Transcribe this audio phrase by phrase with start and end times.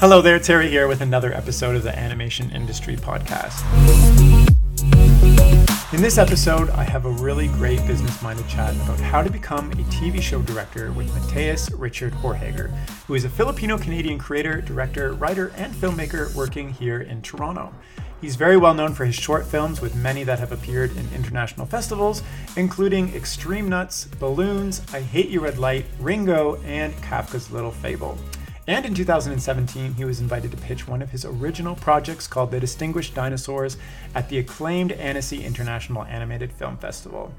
[0.00, 3.60] Hello there, Terry here with another episode of the Animation Industry Podcast.
[5.92, 9.70] In this episode, I have a really great business minded chat about how to become
[9.72, 12.74] a TV show director with Mateus Richard Horhager,
[13.08, 17.70] who is a Filipino Canadian creator, director, writer, and filmmaker working here in Toronto.
[18.22, 21.66] He's very well known for his short films, with many that have appeared in international
[21.66, 22.22] festivals,
[22.56, 28.16] including Extreme Nuts, Balloons, I Hate You Red Light, Ringo, and Kafka's Little Fable.
[28.70, 32.60] And in 2017, he was invited to pitch one of his original projects called The
[32.60, 33.76] Distinguished Dinosaurs
[34.14, 37.34] at the acclaimed Annecy International Animated Film Festival.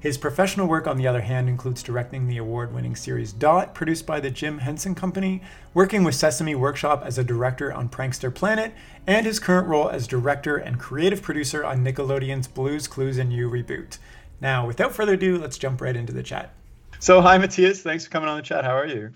[0.00, 4.06] His professional work, on the other hand, includes directing the award winning series Dot, produced
[4.06, 5.42] by the Jim Henson Company,
[5.74, 8.72] working with Sesame Workshop as a director on Prankster Planet,
[9.06, 13.50] and his current role as director and creative producer on Nickelodeon's Blues, Clues, and You
[13.50, 13.98] reboot.
[14.40, 16.54] Now, without further ado, let's jump right into the chat.
[17.00, 17.82] So, hi, Matthias.
[17.82, 18.64] Thanks for coming on the chat.
[18.64, 19.12] How are you?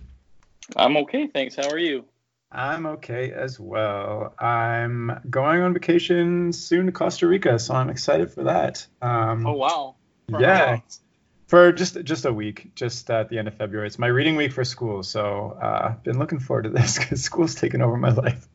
[0.77, 1.57] I'm okay, thanks.
[1.57, 2.05] How are you?
[2.51, 4.35] I'm okay as well.
[4.39, 8.87] I'm going on vacation soon to Costa Rica, so I'm excited for that.
[9.03, 9.97] Um, oh wow!
[10.31, 10.79] For yeah,
[11.49, 13.89] for just just a week, just at the end of February.
[13.89, 17.55] It's my reading week for school, so uh, been looking forward to this because school's
[17.55, 18.49] taken over my life.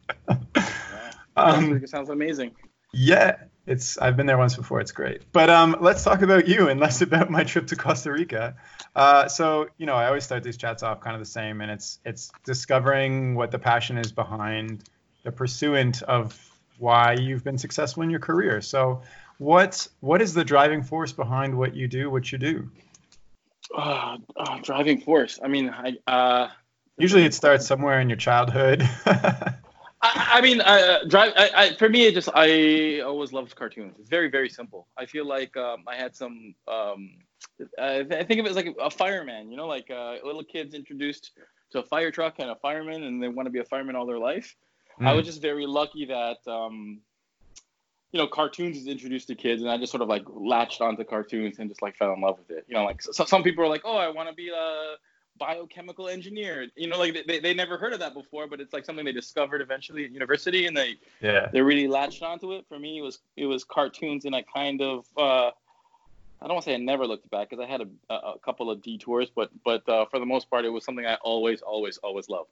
[1.35, 2.51] um, sounds amazing.
[2.93, 3.35] Yeah,
[3.69, 4.81] it's I've been there once before.
[4.81, 5.21] It's great.
[5.31, 8.55] But um, let's talk about you and less about my trip to Costa Rica.
[8.95, 11.69] Uh, so you know, I always start these chats off kind of the same, and
[11.69, 14.83] it's it's discovering what the passion is behind
[15.23, 16.37] the pursuant of
[16.79, 18.59] why you've been successful in your career.
[18.61, 19.03] So
[19.37, 22.09] what what is the driving force behind what you do?
[22.09, 22.71] What you do?
[23.75, 25.39] Uh, uh, driving force.
[25.43, 26.49] I mean, I uh,
[26.97, 28.87] usually it starts somewhere in your childhood.
[30.01, 31.33] I, I mean, uh, drive.
[31.35, 33.97] I, I, for me, it just I always loved cartoons.
[33.99, 34.87] It's very, very simple.
[34.97, 36.55] I feel like um, I had some.
[36.67, 37.17] Um,
[37.77, 39.51] I, I think of it as like a fireman.
[39.51, 41.31] You know, like uh, little kids introduced
[41.71, 44.05] to a fire truck and a fireman, and they want to be a fireman all
[44.05, 44.55] their life.
[45.01, 45.07] Mm.
[45.07, 47.01] I was just very lucky that um,
[48.13, 51.03] you know cartoons is introduced to kids, and I just sort of like latched onto
[51.03, 52.65] cartoons and just like fell in love with it.
[52.69, 54.95] You know, like so, some people are like, oh, I want to be a
[55.39, 56.67] biochemical engineer.
[56.75, 59.11] You know, like they, they never heard of that before, but it's like something they
[59.11, 62.65] discovered eventually at university, and they yeah they really latched onto it.
[62.67, 65.51] For me, it was it was cartoons, and I kind of uh,
[66.41, 68.69] I don't want to say I never looked back because I had a, a, couple
[68.69, 71.97] of detours, but but uh, for the most part, it was something I always always
[71.97, 72.51] always loved.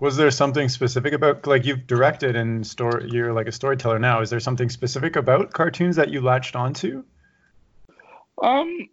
[0.00, 4.20] Was there something specific about like you've directed and story you're like a storyteller now?
[4.20, 7.04] Is there something specific about cartoons that you latched onto?
[8.42, 8.88] Um,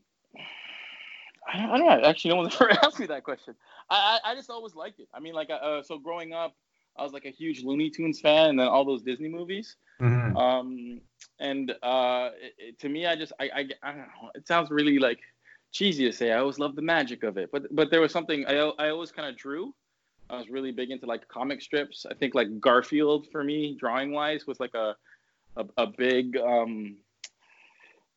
[1.54, 2.08] I don't know.
[2.08, 3.56] Actually, no one's ever asked me that question.
[3.90, 5.08] I, I, I just always liked it.
[5.14, 6.56] I mean, like, uh, uh, so growing up,
[6.98, 9.76] I was like a huge Looney Tunes fan, and then all those Disney movies.
[10.02, 10.36] Mm-hmm.
[10.36, 11.02] Um,
[11.40, 14.32] and uh, it, it, to me, I just, I, I, I don't know.
[14.36, 15.20] It sounds really like
[15.72, 16.32] cheesy to say.
[16.32, 19.12] I always loved the magic of it, but, but there was something I, I always
[19.12, 19.74] kind of drew.
[20.30, 22.06] I was really big into like comic strips.
[22.10, 24.96] I think like Garfield for me, drawing wise, was like a,
[25.58, 26.38] a, a big.
[26.38, 26.98] Um,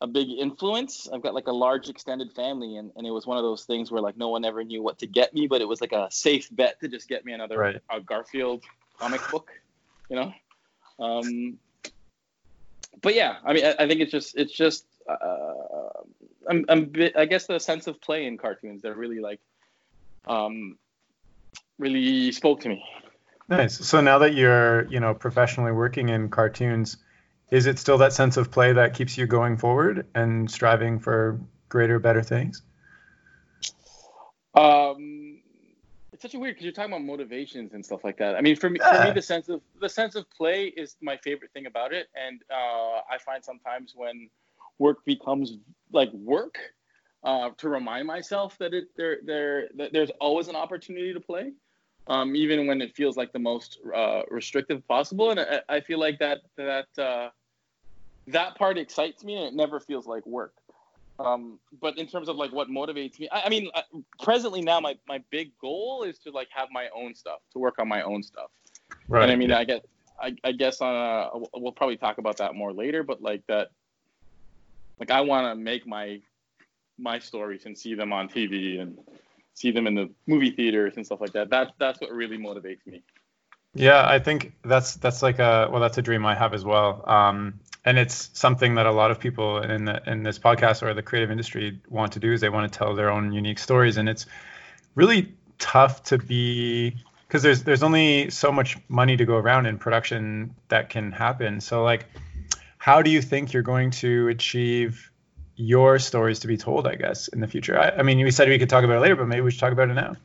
[0.05, 1.09] a big influence.
[1.11, 3.91] I've got like a large extended family, and, and it was one of those things
[3.91, 6.09] where like no one ever knew what to get me, but it was like a
[6.11, 7.81] safe bet to just get me another right.
[8.05, 8.63] Garfield
[8.99, 9.51] comic book,
[10.11, 10.33] you know.
[10.99, 11.59] Um,
[13.01, 16.03] but yeah, I mean, I, I think it's just it's just uh,
[16.51, 19.41] I'm, I'm bit, I guess the sense of play in cartoons that really like
[20.27, 20.77] um,
[21.79, 22.85] really spoke to me.
[23.49, 23.79] Nice.
[23.79, 26.99] So now that you're you know professionally working in cartoons
[27.51, 31.41] is it still that sense of play that keeps you going forward and striving for
[31.69, 32.63] greater, better things?
[34.55, 35.41] Um,
[36.13, 38.37] it's such a weird because you're talking about motivations and stuff like that.
[38.37, 39.03] I mean, for me, yeah.
[39.03, 42.09] for me, the sense of the sense of play is my favorite thing about it,
[42.15, 44.31] and uh, I find sometimes when
[44.79, 45.59] work becomes
[45.93, 46.57] like work,
[47.25, 51.53] uh, to remind myself that it there there that there's always an opportunity to play
[52.07, 55.31] um, even when it feels like the most uh, restrictive possible.
[55.31, 57.31] And I, I, feel like that that uh,
[58.29, 60.55] that part excites me, and it never feels like work.
[61.19, 63.83] Um, but in terms of like what motivates me, I, I mean, uh,
[64.21, 67.79] presently now my my big goal is to like have my own stuff, to work
[67.79, 68.51] on my own stuff.
[69.09, 69.23] Right.
[69.23, 69.59] And I mean, yeah.
[69.59, 69.85] I get,
[70.21, 73.69] I, I guess on a, we'll probably talk about that more later, but like that,
[74.99, 76.21] like I want to make my
[76.99, 78.99] my stories and see them on TV and
[79.55, 81.49] see them in the movie theaters and stuff like that.
[81.49, 83.03] That's that's what really motivates me.
[83.75, 87.03] Yeah, I think that's that's like a well, that's a dream I have as well.
[87.09, 90.95] Um, and it's something that a lot of people in the, in this podcast or
[90.95, 93.97] the creative industry want to do is they want to tell their own unique stories,
[93.97, 94.27] and it's
[94.95, 96.97] really tough to be
[97.27, 101.61] because there's there's only so much money to go around in production that can happen.
[101.61, 102.07] So like,
[102.79, 105.11] how do you think you're going to achieve
[105.57, 107.79] your stories to be told, I guess, in the future?
[107.79, 109.61] I, I mean, we said we could talk about it later, but maybe we should
[109.61, 110.17] talk about it now.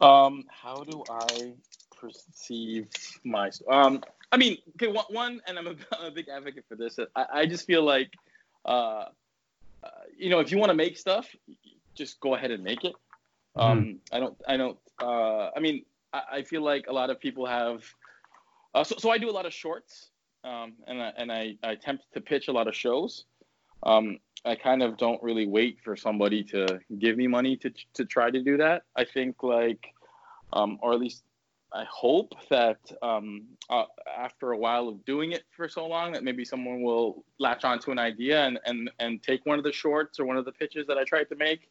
[0.00, 1.54] Um, how do I
[2.00, 2.88] perceive
[3.24, 6.76] my um I mean okay one, one and I'm a, I'm a big advocate for
[6.76, 8.12] this I, I just feel like
[8.64, 9.06] uh,
[9.82, 11.28] uh you know if you want to make stuff
[11.94, 12.94] just go ahead and make it
[13.56, 13.60] mm-hmm.
[13.60, 17.20] um I don't I don't uh I mean I, I feel like a lot of
[17.20, 17.84] people have
[18.74, 20.10] uh, so, so I do a lot of shorts
[20.44, 23.24] um and I, and I, I attempt to pitch a lot of shows
[23.82, 28.04] um I kind of don't really wait for somebody to give me money to to
[28.04, 28.82] try to do that.
[28.96, 29.92] I think like,
[30.52, 31.24] um, or at least
[31.72, 33.84] I hope that um, uh,
[34.16, 37.90] after a while of doing it for so long, that maybe someone will latch onto
[37.90, 40.86] an idea and and and take one of the shorts or one of the pitches
[40.86, 41.68] that I tried to make,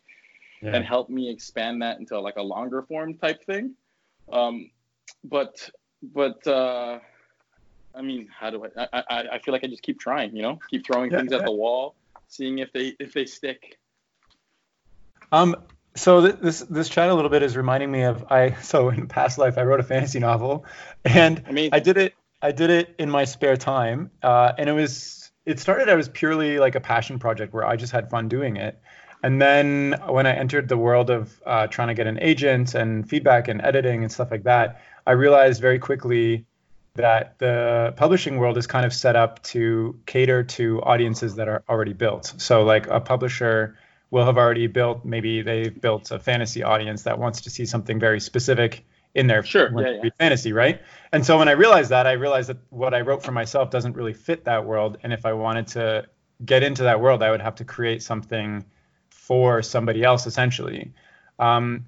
[0.62, 0.75] yeah.
[0.75, 3.75] and help me expand that into like a longer form type thing.
[4.31, 4.69] Um,
[5.24, 5.69] but
[6.03, 7.00] but uh,
[7.95, 9.28] I mean, how do I, I?
[9.34, 11.39] I feel like I just keep trying, you know, keep throwing yeah, things yeah.
[11.39, 11.95] at the wall
[12.28, 13.78] seeing if they if they stick.
[15.31, 15.56] Um.
[15.95, 18.51] So th- this this chat a little bit is reminding me of I.
[18.62, 20.66] So in past life, I wrote a fantasy novel,
[21.06, 22.13] and I, mean, I did it.
[22.42, 26.60] I did it in my spare time, uh, and it was it started as purely
[26.60, 28.80] like a passion project where I just had fun doing it.
[29.24, 33.10] And then when I entered the world of uh, trying to get an agent and
[33.10, 36.45] feedback and editing and stuff like that, I realized very quickly
[36.97, 41.63] that the publishing world is kind of set up to cater to audiences that are
[41.67, 42.33] already built.
[42.38, 43.77] So, like a publisher
[44.11, 47.99] will have already built, maybe they've built a fantasy audience that wants to see something
[47.99, 48.85] very specific
[49.15, 50.09] in their sure, yeah, yeah.
[50.19, 50.81] fantasy, right?
[51.11, 53.95] And so when I realized that, I realized that what I wrote for myself doesn't
[53.95, 54.97] really fit that world.
[55.03, 56.05] And if I wanted to
[56.45, 58.63] get into that world, I would have to create something
[59.09, 60.93] for somebody else, essentially.
[61.39, 61.85] Um,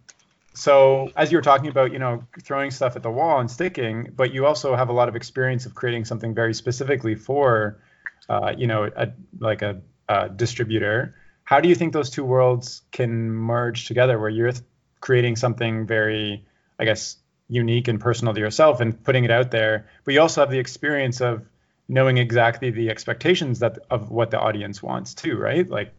[0.53, 4.11] so as you were talking about, you know, throwing stuff at the wall and sticking,
[4.15, 7.81] but you also have a lot of experience of creating something very specifically for,
[8.27, 9.09] uh, you know, a,
[9.39, 11.15] like a, a, distributor.
[11.43, 14.53] How do you think those two worlds can merge together, where you're
[15.01, 16.45] creating something very,
[16.77, 17.17] I guess,
[17.47, 20.59] unique and personal to yourself and putting it out there, but you also have the
[20.59, 21.45] experience of
[21.87, 25.67] knowing exactly the expectations that of what the audience wants too, right?
[25.67, 25.91] Like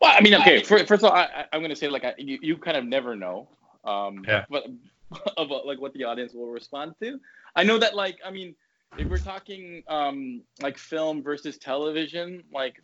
[0.00, 0.62] well, I mean, okay.
[0.62, 2.84] First, first of all, I, am going to say like I, you, you kind of
[2.84, 3.48] never know,
[3.84, 4.44] um, yeah.
[4.50, 4.66] but
[5.36, 7.20] about like what the audience will respond to.
[7.54, 8.54] I know that like I mean,
[8.98, 12.82] if we're talking um, like film versus television, like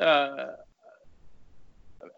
[0.00, 0.46] uh,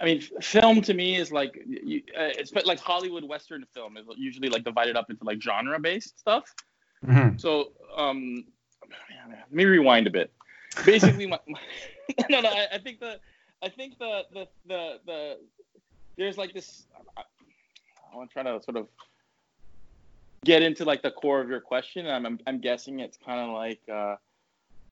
[0.01, 4.07] I mean, film to me is like you, uh, it's like Hollywood Western film is
[4.17, 6.45] usually like divided up into like genre based stuff.
[7.07, 7.39] Mm-hmm.
[7.39, 8.45] So um,
[9.29, 10.33] let me rewind a bit.
[10.85, 11.59] Basically, my, my
[12.31, 13.19] no, no, I, I think the
[13.63, 15.39] I think the the the the
[16.17, 16.87] there's like this.
[17.17, 17.23] I,
[18.13, 18.89] I want to try to sort of
[20.45, 22.07] get into like the core of your question.
[22.07, 24.17] I'm I'm, I'm guessing it's kind of like uh,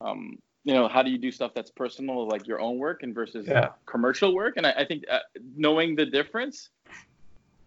[0.00, 3.14] um, you know how do you do stuff that's personal like your own work and
[3.14, 3.70] versus yeah.
[3.86, 5.20] commercial work and I, I think uh,
[5.56, 6.68] knowing the difference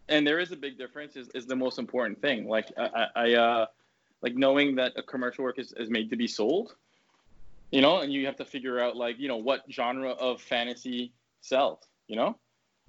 [0.07, 3.33] and there is a big difference is, is the most important thing like I, I
[3.33, 3.65] uh,
[4.21, 6.75] like knowing that a commercial work is, is made to be sold
[7.71, 11.13] you know, and you have to figure out like, you know, what genre of fantasy
[11.41, 12.37] sells, you know?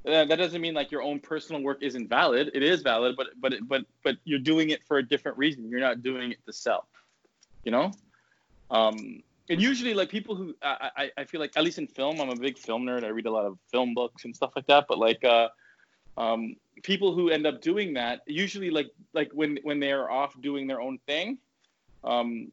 [0.04, 2.50] Uh, that doesn't mean like your own personal work isn't valid.
[2.54, 5.70] It is valid, but but but but you're doing it for a different reason.
[5.70, 6.88] You're not doing it to sell,
[7.64, 7.92] you know.
[8.68, 12.20] Um, and usually, like people who I, I I feel like at least in film,
[12.20, 13.04] I'm a big film nerd.
[13.04, 14.86] I read a lot of film books and stuff like that.
[14.88, 15.50] But like uh,
[16.16, 20.34] um, people who end up doing that usually like like when when they are off
[20.40, 21.38] doing their own thing,
[22.02, 22.50] um,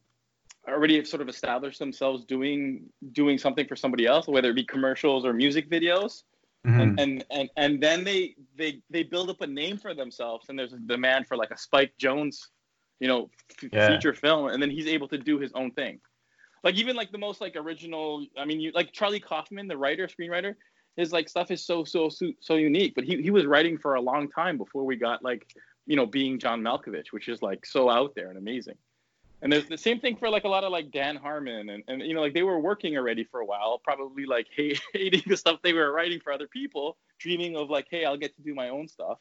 [0.71, 4.65] already have sort of established themselves doing doing something for somebody else, whether it be
[4.65, 6.23] commercials or music videos.
[6.67, 6.79] Mm-hmm.
[6.79, 10.59] And, and and and then they they they build up a name for themselves, and
[10.59, 12.39] there's a demand for like a Spike Jonze,
[12.99, 13.29] you know,
[13.63, 13.87] f- yeah.
[13.87, 16.01] feature film, and then he's able to do his own thing.
[16.63, 20.07] Like even like the most like original, I mean, you like Charlie Kaufman, the writer,
[20.07, 20.55] screenwriter,
[20.97, 22.93] his like stuff is so so so, so unique.
[22.93, 25.47] But he he was writing for a long time before we got like
[25.85, 28.75] you know being John Malkovich, which is like so out there and amazing.
[29.41, 32.01] And there's the same thing for like a lot of like Dan Harmon and, and
[32.01, 35.61] you know like they were working already for a while, probably like hating the stuff
[35.63, 38.69] they were writing for other people, dreaming of like hey I'll get to do my
[38.69, 39.17] own stuff.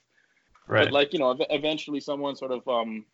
[0.67, 0.85] Right.
[0.85, 3.05] But like you know eventually someone sort of um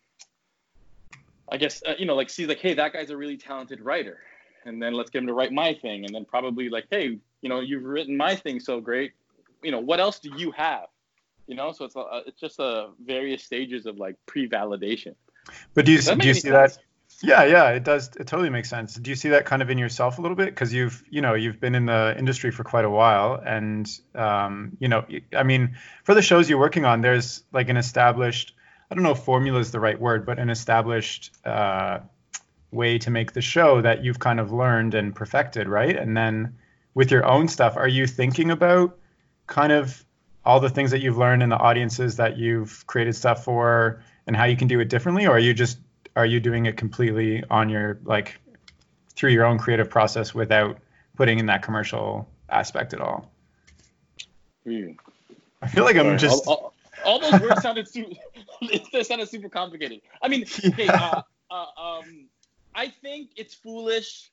[1.51, 4.19] I guess uh, you know like sees like hey that guy's a really talented writer,
[4.65, 7.49] and then let's get him to write my thing, and then probably like hey you
[7.49, 9.11] know you've written my thing so great,
[9.61, 10.87] you know what else do you have,
[11.45, 15.13] you know so it's a, it's just a various stages of like pre-validation.
[15.75, 16.77] But do you do you see sense?
[16.77, 16.83] that
[17.21, 18.09] yeah, yeah, it does.
[18.19, 18.95] It totally makes sense.
[18.95, 20.47] Do you see that kind of in yourself a little bit?
[20.47, 24.75] Because you've, you know, you've been in the industry for quite a while, and, um,
[24.79, 25.05] you know,
[25.35, 28.53] I mean, for the shows you're working on, there's like an established,
[28.91, 31.99] I don't know if formula is the right word, but an established uh,
[32.71, 35.95] way to make the show that you've kind of learned and perfected, right?
[35.95, 36.57] And then
[36.93, 38.97] with your own stuff, are you thinking about
[39.47, 40.03] kind of
[40.43, 44.01] all the things that you've learned in the audiences that you've created stuff for?
[44.27, 45.77] and how you can do it differently, or are you just
[46.15, 48.39] are you doing it completely on your like
[49.15, 50.77] through your own creative process without
[51.15, 53.31] putting in that commercial aspect at all?
[54.65, 54.97] Mm.
[55.61, 58.15] I feel like I'm just all, all, all those words sounded super.
[58.93, 60.01] they sounded super complicated.
[60.21, 62.27] I mean, okay, uh, uh, um,
[62.73, 64.31] I think it's foolish.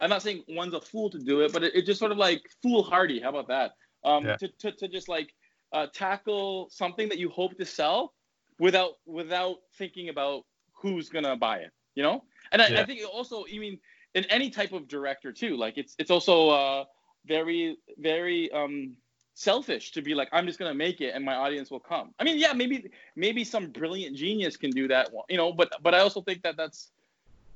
[0.00, 2.18] I'm not saying one's a fool to do it, but it, it's just sort of
[2.18, 3.20] like foolhardy.
[3.20, 3.72] How about that?
[4.04, 4.36] Um, Yeah.
[4.36, 5.32] to, to, to just like
[5.72, 8.12] uh, tackle something that you hope to sell
[8.58, 10.44] without without thinking about
[10.84, 11.72] who's gonna buy it.
[11.94, 12.80] You know, and I, Yeah.
[12.82, 13.78] I think also, you mean
[14.14, 15.56] in any type of director too.
[15.56, 16.84] Like it's it's also uh,
[17.26, 18.96] very very um,
[19.34, 22.12] selfish to be like I'm just gonna make it and my audience will come.
[22.18, 25.52] I mean, yeah, maybe maybe some brilliant genius can do that, you know.
[25.52, 26.90] But but I also think that that's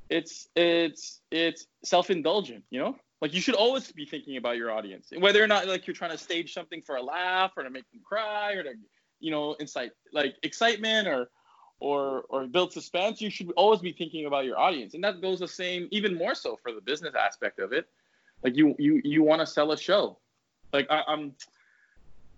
[0.08, 2.96] it's it's it's self-indulgent, you know.
[3.20, 6.12] Like you should always be thinking about your audience, whether or not like you're trying
[6.12, 8.74] to stage something for a laugh or to make them cry or to
[9.20, 11.28] you know incite like excitement or
[11.80, 13.20] or or build suspense.
[13.20, 16.34] You should always be thinking about your audience, and that goes the same, even more
[16.34, 17.88] so for the business aspect of it.
[18.42, 20.18] Like you you you want to sell a show.
[20.72, 21.34] Like I, I'm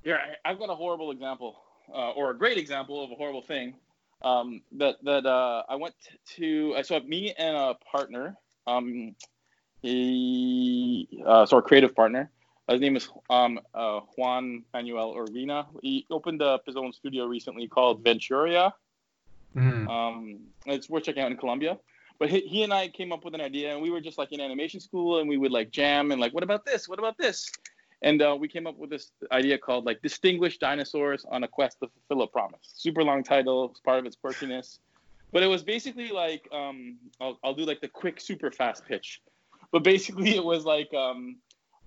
[0.03, 0.19] here.
[0.45, 1.61] I've got a horrible example,
[1.93, 3.75] uh, or a great example of a horrible thing.
[4.23, 5.95] Um, that that uh, I went
[6.37, 6.75] to.
[6.77, 8.37] I So me and a partner.
[8.67, 9.15] Um,
[9.83, 12.31] he uh, so our creative partner.
[12.69, 15.67] His name is um, uh, Juan Manuel Urbina.
[15.83, 18.73] He opened up his own studio recently called Venturia.
[19.57, 19.89] Mhm.
[19.89, 21.79] Um, it's worth checking out in Colombia.
[22.19, 24.31] But he, he and I came up with an idea, and we were just like
[24.31, 26.89] in animation school, and we would like jam and like, what about this?
[26.89, 27.51] What about this?
[28.03, 31.79] And uh, we came up with this idea called like Distinguished Dinosaurs on a Quest
[31.81, 32.73] to Fulfill a Promise.
[32.75, 34.79] Super long title, it's part of its quirkiness.
[35.33, 39.21] But it was basically like, um, I'll, I'll do like the quick, super fast pitch.
[39.73, 41.37] But basically, it was like um,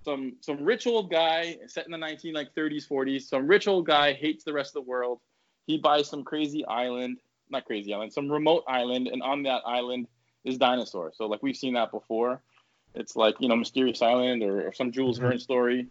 [0.04, 3.22] some some rich old guy set in the 19 like 30s, 40s.
[3.22, 5.20] Some rich old guy hates the rest of the world.
[5.66, 7.18] He buys some crazy island,
[7.54, 10.06] not crazy island, some remote island, and on that island
[10.44, 11.14] is dinosaurs.
[11.16, 12.42] So like we've seen that before.
[12.94, 15.22] It's like you know Mysterious Island or, or some Jules Mhm.
[15.22, 15.86] Verne story.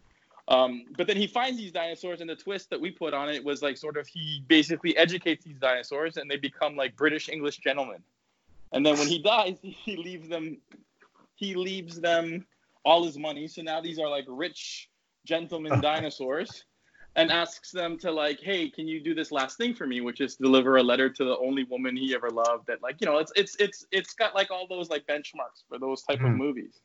[0.49, 3.43] Um, but then he finds these dinosaurs, and the twist that we put on it
[3.43, 7.57] was like sort of he basically educates these dinosaurs, and they become like British English
[7.57, 8.03] gentlemen.
[8.73, 10.57] And then when he dies, he leaves them,
[11.35, 12.45] he leaves them
[12.83, 13.47] all his money.
[13.47, 14.89] So now these are like rich
[15.25, 16.65] gentlemen dinosaurs,
[17.15, 20.19] and asks them to like, hey, can you do this last thing for me, which
[20.19, 22.67] is deliver a letter to the only woman he ever loved.
[22.67, 25.77] That like you know, it's it's it's it's got like all those like benchmarks for
[25.77, 26.37] those type of Mhm.
[26.37, 26.81] movies.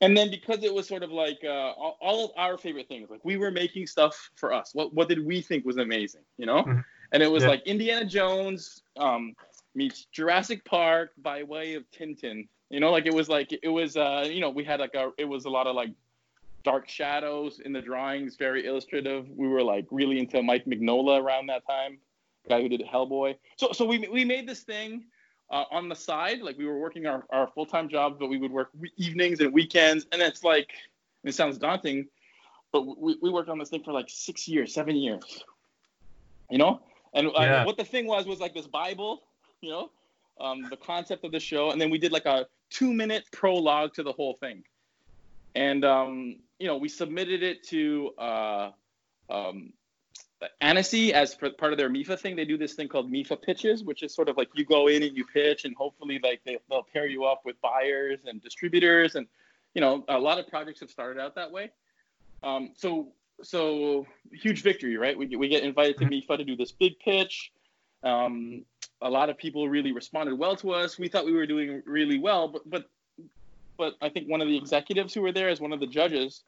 [0.00, 3.10] And then because it was sort of like uh, all, all of our favorite things,
[3.10, 4.70] like we were making stuff for us.
[4.74, 6.62] What what did we think was amazing, you know?
[6.62, 6.84] Mhm.
[7.12, 7.50] And it was Yeah.
[7.50, 9.34] like Indiana Jones um,
[9.74, 12.48] meets Jurassic Park by way of Tintin.
[12.70, 15.10] You know, like it was like it was uh, you know we had like a
[15.16, 15.90] it was a lot of like
[16.68, 19.26] dark shadows in the drawings, very illustrative.
[19.34, 21.98] We were like really into Mike Mignola around that time,
[22.46, 23.36] guy who did Hellboy.
[23.56, 25.04] So so we we made this thing
[25.50, 28.36] uh, on the side, like we were working our, our full time jobs, but we
[28.36, 30.68] would work evenings and weekends, and it's like
[31.24, 32.06] it sounds daunting,
[32.70, 35.44] but we, we worked on this thing for like six years, seven years,
[36.50, 36.82] you know.
[37.14, 39.22] And uh, what the thing was was like this Bible,
[39.62, 39.90] you know,
[40.38, 43.94] um, the concept of the show, and then we did like a two minute prologue
[43.94, 44.62] to the whole thing,
[45.54, 48.70] and um, you know we submitted it to uh,
[49.30, 49.72] um,
[50.60, 52.36] Annecy as part of their MIFA thing.
[52.36, 55.02] They do this thing called MIFA pitches, which is sort of like you go in
[55.02, 59.14] and you pitch, and hopefully like they, they'll pair you up with buyers and distributors,
[59.14, 59.26] and
[59.74, 61.70] you know a lot of projects have started out that way.
[62.42, 63.12] Um, so
[63.42, 65.16] so huge victory, right?
[65.16, 67.52] We, we get invited to MIFA to do this big pitch.
[68.02, 68.64] Um,
[69.00, 70.98] a lot of people really responded well to us.
[70.98, 72.90] We thought we were doing really well, but but
[73.78, 76.42] but I think one of the executives who were there as one of the judges,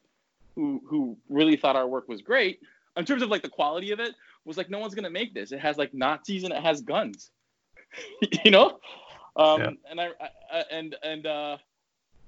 [0.55, 2.61] who who really thought our work was great
[2.97, 5.53] in terms of like the quality of it, was like no one's gonna make this.
[5.53, 7.31] It has like Nazis and it has guns,
[8.45, 8.79] you know.
[9.37, 9.71] Um, Yeah.
[9.91, 10.09] And I,
[10.53, 11.57] I and and uh,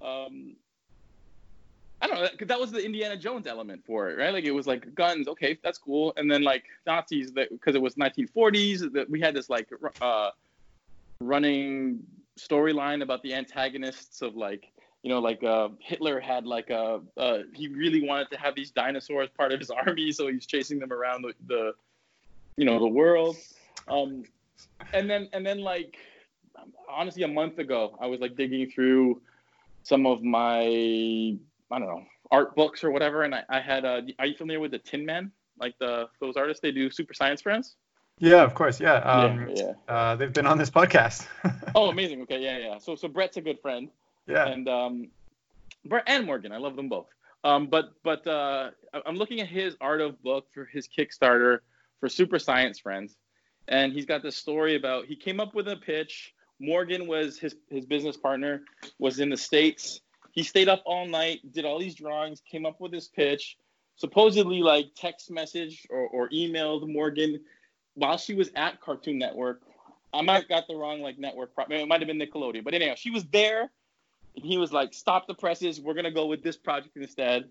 [0.00, 0.56] um,
[2.02, 4.32] I don't know, because that was the Indiana Jones element for it, right?
[4.32, 7.94] Like it was like guns, okay, that's cool, and then like Nazis, because it was
[7.94, 9.68] 1940s, that we had this like
[10.00, 10.30] uh,
[11.20, 12.00] running
[12.36, 14.71] storyline about the antagonists of like,
[15.02, 18.70] you know, like uh, Hitler had like a uh, he really wanted to have these
[18.70, 21.72] dinosaurs part of his army, so he's chasing them around the, the
[22.56, 23.36] you know, the world.
[23.88, 24.24] Um,
[24.92, 25.96] and then and then like
[26.88, 29.20] honestly, a month ago, I was like digging through
[29.82, 33.84] some of my I don't know art books or whatever, and I, I had.
[33.84, 35.32] Uh, are you familiar with the Tinman?
[35.58, 37.76] Like the those artists, they do Super Science Friends.
[38.18, 38.80] Yeah, of course.
[38.80, 38.94] Yeah.
[38.96, 39.94] Um, yeah, yeah.
[39.94, 41.26] Uh, they've been on this podcast.
[41.74, 42.20] Oh, amazing.
[42.22, 42.78] Okay, yeah, yeah.
[42.78, 43.88] So so Brett's a good friend,
[44.26, 44.48] yeah.
[44.48, 45.08] and um,
[45.84, 47.08] Brett and Morgan, I love them both.
[47.44, 48.70] Um, but but uh,
[49.04, 51.58] I'm looking at his art of book for his Kickstarter
[51.98, 53.16] for Super Science Friends,
[53.68, 56.34] and he's got this story about he came up with a pitch.
[56.60, 58.62] Morgan was his his business partner,
[58.98, 60.00] was in the states.
[60.30, 63.56] He stayed up all night, did all these drawings, came up with his pitch.
[63.96, 67.40] Supposedly, like text message or, or emailed Morgan
[67.94, 69.62] while she was at Cartoon Network.
[70.14, 71.52] I might have got the wrong like network.
[71.70, 73.70] It might have been Nickelodeon, but anyhow, she was there.
[74.36, 75.80] And he was like, "Stop the presses.
[75.80, 77.50] We're gonna go with this project instead."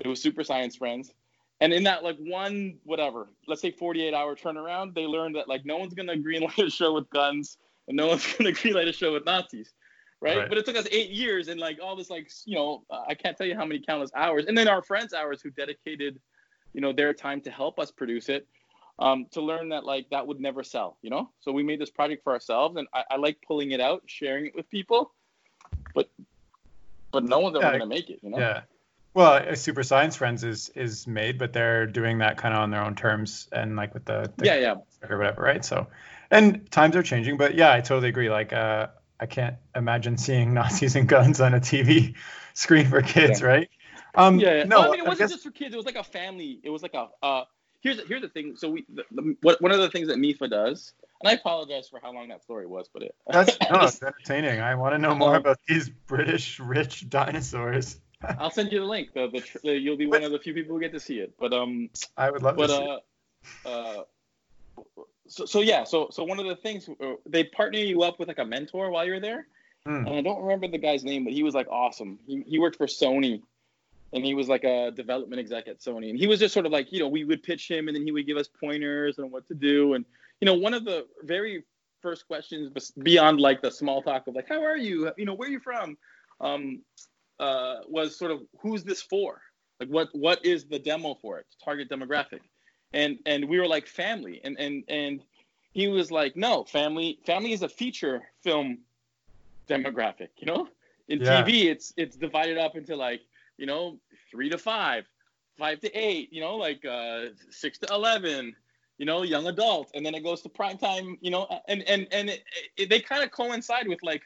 [0.00, 1.12] It was Super Science Friends.
[1.60, 5.64] And in that like one whatever, let's say 48 hour turnaround, they learned that like
[5.64, 7.58] no one's gonna greenlight a show with guns
[7.88, 9.74] and no one's gonna greenlight a show with Nazis,
[10.20, 10.38] right?
[10.38, 10.48] right?
[10.48, 13.36] But it took us eight years and like all this like you know I can't
[13.36, 16.20] tell you how many countless hours, and then our friends' hours who dedicated,
[16.74, 18.46] you know, their time to help us produce it,
[19.00, 21.30] um, to learn that like that would never sell, you know.
[21.40, 24.46] So we made this project for ourselves, and I, I like pulling it out, sharing
[24.46, 25.12] it with people,
[27.10, 28.38] but no one's ever yeah, gonna make it, you know.
[28.38, 28.62] Yeah.
[29.14, 32.84] Well, Super Science Friends is is made, but they're doing that kind of on their
[32.84, 34.74] own terms and like with the, the yeah yeah
[35.08, 35.64] or whatever, right?
[35.64, 35.88] So,
[36.30, 38.30] and times are changing, but yeah, I totally agree.
[38.30, 38.88] Like, uh,
[39.18, 42.14] I can't imagine seeing Nazis and guns on a TV
[42.54, 43.46] screen for kids, yeah.
[43.46, 43.70] right?
[44.14, 44.64] Um, yeah, yeah.
[44.64, 45.30] No, I mean, it wasn't guess...
[45.32, 45.74] just for kids.
[45.74, 46.60] It was like a family.
[46.62, 47.08] It was like a.
[47.22, 47.44] Uh,
[47.80, 48.56] here's here's the thing.
[48.56, 51.88] So we, the, the, what, one of the things that MIFA does, and I apologize
[51.88, 53.14] for how long that story was, but it.
[53.26, 54.60] That's no, it's entertaining.
[54.60, 58.00] I want to know more about these British rich dinosaurs.
[58.38, 59.12] I'll send you the link.
[59.14, 61.34] The, the, the, you'll be one of the few people who get to see it.
[61.38, 62.88] But um, I would love but, to see
[63.64, 63.98] uh, it.
[63.98, 64.02] Uh,
[65.28, 68.28] so, so yeah, so so one of the things uh, they partner you up with
[68.28, 69.46] like a mentor while you're there,
[69.84, 70.06] hmm.
[70.06, 72.18] and I don't remember the guy's name, but he was like awesome.
[72.26, 73.42] He he worked for Sony,
[74.12, 76.72] and he was like a development exec at Sony, and he was just sort of
[76.72, 79.30] like you know we would pitch him, and then he would give us pointers on
[79.30, 80.04] what to do, and
[80.40, 81.64] you know one of the very
[82.00, 85.48] first questions beyond like the small talk of like how are you, you know where
[85.48, 85.96] are you from,
[86.40, 86.80] um,
[87.40, 89.40] uh, was sort of who's this for?
[89.80, 91.46] Like what what is the demo for it?
[91.64, 92.40] Target demographic.
[92.92, 94.40] And and we were like family.
[94.44, 95.22] And and and
[95.72, 98.78] he was like, no, family family is a feature film
[99.68, 100.68] demographic, you know?
[101.08, 101.42] In yeah.
[101.42, 103.20] TV it's it's divided up into like,
[103.56, 103.98] you know,
[104.30, 105.04] three to five,
[105.58, 108.54] five to eight, you know, like uh six to eleven,
[108.98, 112.06] you know, young adult, and then it goes to prime time, you know, and and
[112.12, 112.44] and it,
[112.76, 114.22] it, they kind of coincide with like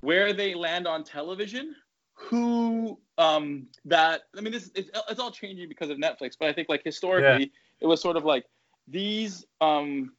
[0.00, 1.76] where they land on television
[2.14, 6.52] who um that I mean this it's, it's all changing because of Netflix, but I
[6.52, 7.80] think like historically yeah.
[7.80, 8.44] it was sort of like
[8.88, 10.12] these um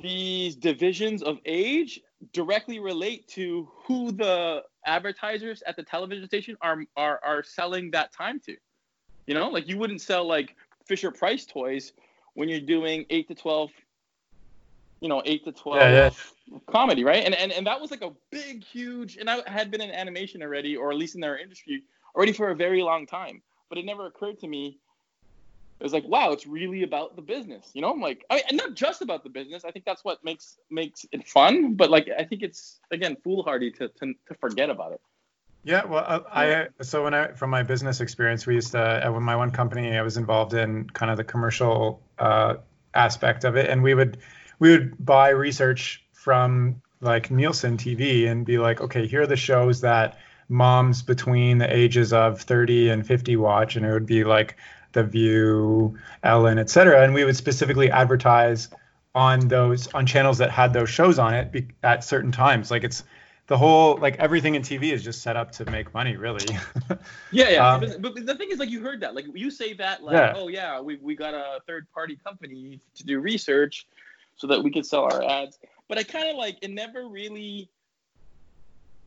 [0.00, 2.00] these divisions of age
[2.32, 8.12] directly relate to who the advertisers at the television station are are are selling that
[8.12, 8.56] time to.
[9.26, 11.92] You know, like you wouldn't sell like Fisher Price toys
[12.34, 13.70] when you're doing 8 to 12
[15.02, 16.58] you know, 8 to 12 yeah, yeah.
[16.68, 17.24] comedy, right?
[17.24, 20.42] And, and and that was like a big, huge, and I had been in animation
[20.42, 21.82] already, or at least in their industry
[22.14, 23.42] already for a very long time.
[23.68, 24.78] But it never occurred to me.
[25.80, 27.90] It was like, wow, it's really about the business, you know.
[27.90, 29.64] I'm like, I mean, not just about the business.
[29.64, 31.74] I think that's what makes makes it fun.
[31.74, 35.00] But like, I think it's again foolhardy to to, to forget about it.
[35.64, 39.20] Yeah, well, uh, I so when I from my business experience, we used to uh,
[39.20, 42.56] my one company, I was involved in kind of the commercial uh,
[42.94, 44.18] aspect of it, and we would
[44.58, 49.36] we would buy research from like Nielsen TV and be like, okay, here are the
[49.36, 54.24] shows that moms between the ages of 30 and 50 watch, and it would be
[54.24, 54.56] like
[54.92, 57.02] The View, Ellen, et cetera.
[57.04, 58.68] And we would specifically advertise
[59.14, 62.70] on those on channels that had those shows on it be, at certain times.
[62.70, 63.04] Like it's
[63.48, 66.46] the whole like everything in TV is just set up to make money, really.
[67.32, 67.68] yeah, yeah.
[67.68, 70.34] Um, but the thing is, like you heard that, like you say that, like, yeah.
[70.36, 73.86] oh yeah, we we got a third party company to do research
[74.36, 75.58] so that we could sell our ads.
[75.88, 77.68] But I kind of like it never really.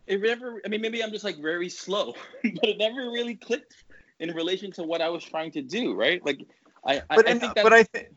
[0.06, 0.62] It never.
[0.66, 3.76] I mean, maybe I'm just like very slow, but it never really clicked
[4.20, 5.94] in relation to what I was trying to do.
[5.94, 6.24] Right?
[6.26, 6.46] Like.
[6.88, 8.10] I, but, I, I think but I think,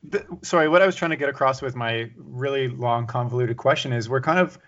[0.42, 4.10] sorry, what I was trying to get across with my really long, convoluted question is
[4.10, 4.58] we're kind of,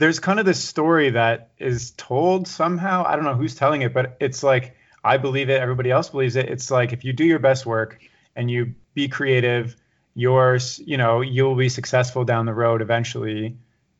[0.00, 3.04] there's kind of this story that is told somehow.
[3.06, 6.36] I don't know who's telling it, but it's like, I believe it, everybody else believes
[6.36, 6.48] it.
[6.48, 8.00] It's like if you do your best work
[8.34, 9.76] and you be creative
[10.14, 13.56] yours you know you'll be successful down the road eventually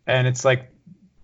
[0.06, 0.70] and it's like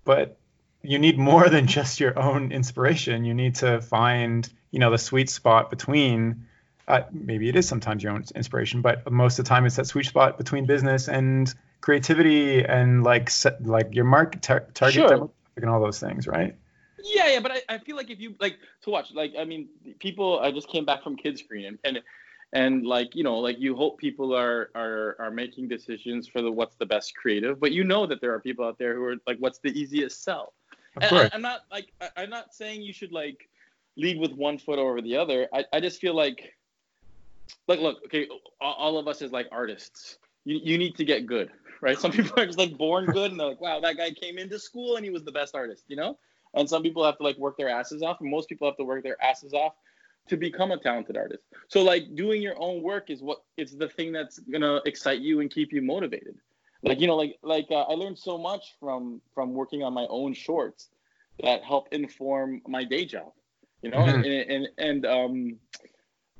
[0.04, 0.38] but
[0.82, 4.98] you need more than just your own inspiration you need to find you know the
[4.98, 6.46] sweet spot between
[6.88, 9.86] uh, maybe it is sometimes your own inspiration but most of the time it's that
[9.86, 15.30] sweet spot between business and creativity and like set, like your market tar- target sure.
[15.56, 16.56] and all those things right?
[17.02, 19.68] Yeah yeah but I, I feel like if you like to watch like i mean
[20.00, 22.00] people i just came back from KidScreen and, and
[22.52, 26.50] and like you know like you hope people are are are making decisions for the
[26.50, 29.16] what's the best creative but you know that there are people out there who are
[29.26, 30.52] like what's the easiest sell.
[30.96, 33.48] Of and I, am not like I, am not saying you should like
[33.96, 35.48] lead with one foot over the other.
[35.52, 36.54] I, I just feel like
[37.68, 38.28] like look okay
[38.60, 41.98] all of us as like artists you, you need to get good right?
[41.98, 44.58] Some people are just like born good and they're like, wow, that guy came into
[44.58, 46.18] school and he was the best artist, you know?
[46.54, 48.84] And some people have to like work their asses off, and most people have to
[48.84, 49.74] work their asses off
[50.28, 51.42] to become a talented artist.
[51.68, 55.40] So like doing your own work is what it's the thing that's gonna excite you
[55.40, 56.36] and keep you motivated.
[56.82, 60.06] Like you know, like like uh, I learned so much from from working on my
[60.08, 60.88] own shorts
[61.42, 63.32] that help inform my day job.
[63.82, 64.24] You know, mm-hmm.
[64.24, 65.58] and, and and um,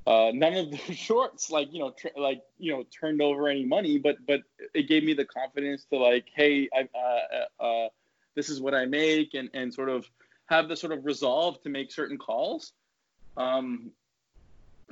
[0.07, 3.65] uh, none of the shorts like you know tr- like you know turned over any
[3.65, 4.43] money, but but
[4.75, 7.89] it gave me the confidence to like, hey, I uh, uh, uh
[8.35, 10.09] this is what I make, and and sort of
[10.47, 12.73] have the sort of resolve to make certain calls.
[13.37, 13.91] Um,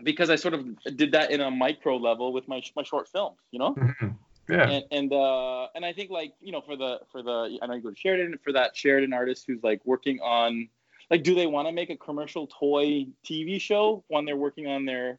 [0.02, 3.38] because I sort of did that in a micro level with my my short films,
[3.52, 3.74] you know.
[3.74, 4.08] Mm-hmm.
[4.48, 4.68] Yeah.
[4.68, 7.74] And and uh, and I think like you know for the for the I know
[7.74, 10.68] you go to Sheridan for that Sheridan artist who's like working on
[11.10, 14.84] like do they want to make a commercial toy TV show when they're working on
[14.84, 15.18] their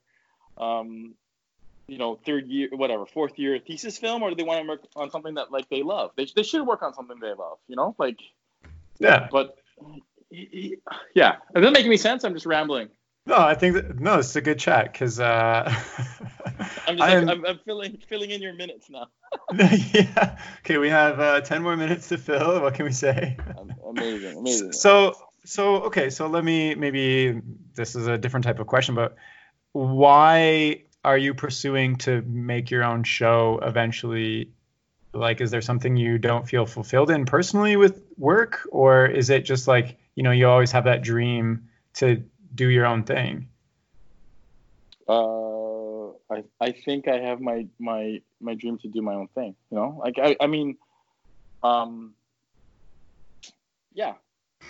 [0.58, 1.14] um
[1.88, 4.82] you know third year whatever fourth year thesis film or do they want to work
[4.96, 6.12] on something that like they love?
[6.16, 7.96] They, they should work on something they love you know?
[7.98, 8.20] Like
[9.00, 9.28] yeah.
[9.32, 9.58] but
[11.14, 11.36] yeah.
[11.56, 12.24] Is that making me sense?
[12.24, 12.90] I'm just rambling.
[13.28, 15.64] No i think that no it's a good chat because uh
[16.88, 19.08] i'm just I'm, I'm, I'm, filling filling in your minutes now.
[19.94, 20.38] Yeah.
[20.60, 22.62] Okay we have uh 10 more minutes to fill.
[22.62, 23.38] What can we say?
[23.88, 24.72] Amazing amazing.
[24.74, 27.42] So so okay so let me maybe
[27.74, 29.16] this is a different type of question but
[29.76, 34.52] why are you pursuing to make your own show eventually?
[35.14, 39.42] Like, is there something you don't feel fulfilled in personally with work, or is it
[39.42, 43.50] just like you know you always have that dream to do your own thing?
[45.08, 49.56] Uh, I I think I have my my my dream to do my own thing.
[49.70, 50.78] You know, like I I mean,
[51.64, 52.16] um,
[53.94, 54.14] yeah,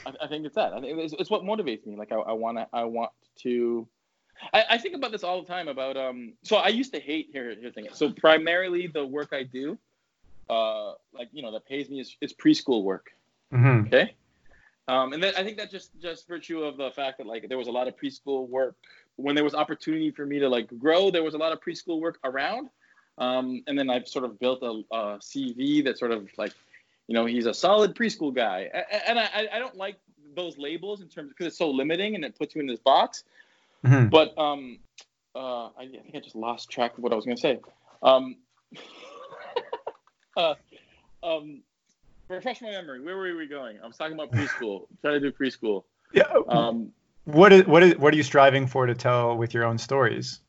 [0.05, 0.73] I, I think it's that.
[0.73, 1.95] I think it's, it's what motivates me.
[1.95, 3.87] Like I, I wanna I want to
[4.53, 7.29] I, I, think about this all the time about um so I used to hate
[7.31, 7.87] here here thing.
[7.93, 9.77] So primarily the work I do,
[10.49, 13.11] uh like you know that pays me is, is preschool work.
[13.53, 13.87] Mm-hmm.
[13.87, 14.15] Okay.
[14.87, 17.57] Um, and then I think that just just virtue of the fact that like there
[17.57, 18.75] was a lot of preschool work
[19.17, 21.99] when there was opportunity for me to like grow, there was a lot of preschool
[21.99, 22.69] work around.
[23.17, 26.53] Um, and then I've sort of built a, a CV that sort of like,
[27.07, 28.69] you know, he's a solid preschool guy.
[29.07, 29.97] And I, I don't like
[30.35, 33.23] those labels in terms because it's so limiting and it puts you in this box.
[33.85, 34.09] Mm-hmm.
[34.09, 34.79] But um,
[35.35, 37.59] uh, I, I, think I just lost track of what I was going to say.
[38.01, 38.37] Um,
[40.37, 40.55] uh,
[41.23, 41.61] um,
[42.27, 43.01] refresh my memory.
[43.01, 43.77] Where were we going?
[43.83, 44.87] I was talking about preschool.
[45.01, 45.83] trying to do preschool.
[46.13, 46.23] Yeah.
[46.47, 46.91] Um,
[47.25, 50.39] what is what is what are you striving for to tell with your own stories,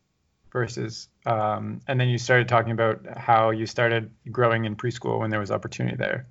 [0.52, 5.30] versus um, and then you started talking about how you started growing in preschool when
[5.30, 6.26] there was opportunity there.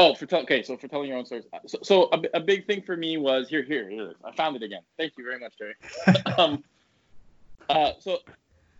[0.00, 1.44] Oh, for tell okay, so for telling your own stories.
[1.66, 4.14] So, so a, a big thing for me was here, here, here.
[4.24, 4.80] I found it again.
[4.96, 5.74] Thank you very much, Jerry.
[6.38, 6.64] um,
[7.68, 8.18] uh, so,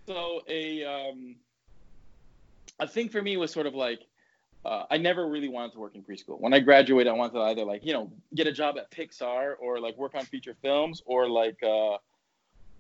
[0.07, 1.37] so a um,
[2.79, 4.01] a thing for me was sort of like
[4.65, 6.41] uh, I never really wanted to work in preschool.
[6.41, 9.55] When I graduated, I wanted to either like you know get a job at Pixar
[9.61, 11.99] or like work on feature films or like uh,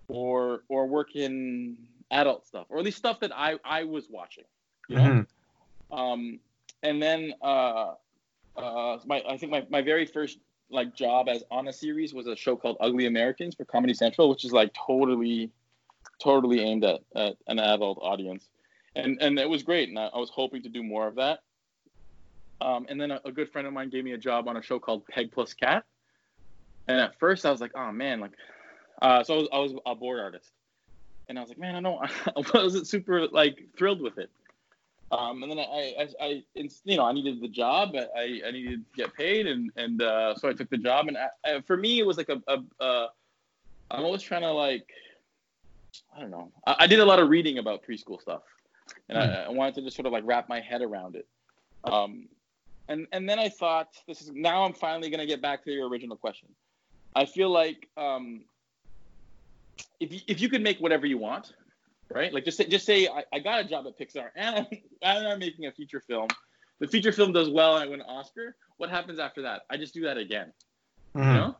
[0.08, 1.76] or or work in
[2.10, 4.44] adult stuff or at least stuff that I I was watching.
[4.88, 5.02] You know.
[5.02, 5.98] Mm-hmm.
[5.98, 6.40] Um,
[6.82, 7.94] and then uh,
[8.56, 10.38] uh, my I think my, my very first
[10.70, 14.28] like job as on a series was a show called Ugly Americans for Comedy Central,
[14.28, 15.50] which is like totally,
[16.22, 18.48] totally aimed at, at an adult audience,
[18.94, 21.40] and and it was great, and I, I was hoping to do more of that.
[22.60, 24.62] Um, and then a, a, good friend of mine gave me a job on a
[24.62, 25.84] show called Peg Plus Cat,
[26.88, 28.32] and at first I was like, oh man, like,
[29.00, 30.50] uh, so I was, I was a board artist,
[31.28, 32.02] and I was like, man, I don't,
[32.54, 34.30] I wasn't super like thrilled with it.
[35.12, 37.96] Um, and then I, I, I, you know, I needed the job.
[37.96, 41.08] I, I needed to get paid, and and uh, so I took the job.
[41.08, 43.08] And I, for me, it was like a, a, a
[43.90, 44.88] I'm always trying to like,
[46.16, 46.52] I don't know.
[46.66, 48.42] I, I did a lot of reading about preschool stuff,
[49.08, 49.36] and mm.
[49.36, 51.26] I, I, wanted to just sort of like wrap my head around it.
[51.82, 52.28] Um,
[52.88, 55.88] and and then I thought, this is now I'm finally gonna get back to your
[55.88, 56.48] original question.
[57.16, 58.42] I feel like um,
[59.98, 61.52] if you, if you could make whatever you want,
[62.10, 62.32] right?
[62.32, 64.66] Like just say, just say I, I got a job at Pixar and I'm,
[65.02, 66.28] and I'm making a feature film.
[66.78, 68.56] The feature film does well and I win an Oscar.
[68.78, 69.62] What happens after that?
[69.70, 70.52] I just do that again,
[71.14, 71.28] mm-hmm.
[71.28, 71.56] you know,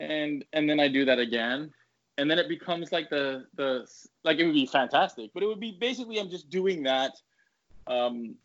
[0.00, 1.72] and and then I do that again,
[2.18, 3.86] and then it becomes like the the
[4.22, 7.12] like it would be fantastic, but it would be basically I'm just doing that,
[7.88, 8.36] um,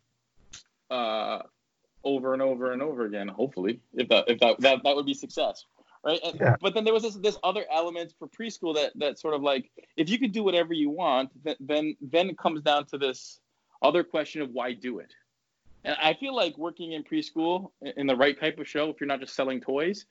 [0.90, 1.42] uh,
[2.02, 3.28] over and over and over again.
[3.28, 5.64] Hopefully, if that if that that, that would be success
[6.04, 6.20] right?
[6.34, 6.56] Yeah.
[6.60, 9.70] But then there was this this other element for preschool that that sort of like
[9.96, 13.40] if you could do whatever you want, then then it comes down to this
[13.82, 15.12] other question of why do it.
[15.84, 19.08] And I feel like working in preschool in the right type of show, if you're
[19.08, 20.04] not just selling toys,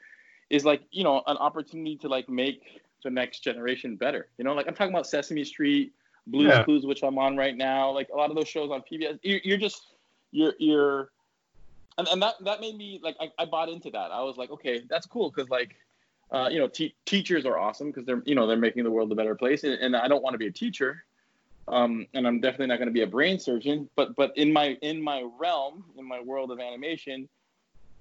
[0.50, 4.28] is like you know an opportunity to like make the next generation better.
[4.38, 5.94] You know, like I'm talking about Sesame Street,
[6.28, 6.64] Blues yeah.
[6.64, 7.92] Clues, which I'm on right now.
[7.92, 9.94] Like a lot of those shows on PBS, you're, you're just
[10.32, 11.10] you're you're,
[12.00, 14.12] and, and that that made me like I, I bought into that.
[14.12, 15.76] I was like, okay, that's cool because like.
[16.32, 19.12] Uh, you know, te- teachers are awesome because they're, you know, they're making the world
[19.12, 19.64] a better place.
[19.64, 21.04] And, and I don't want to be a teacher,
[21.68, 23.90] um, and I'm definitely not going to be a brain surgeon.
[23.96, 27.28] But, but in my in my realm, in my world of animation,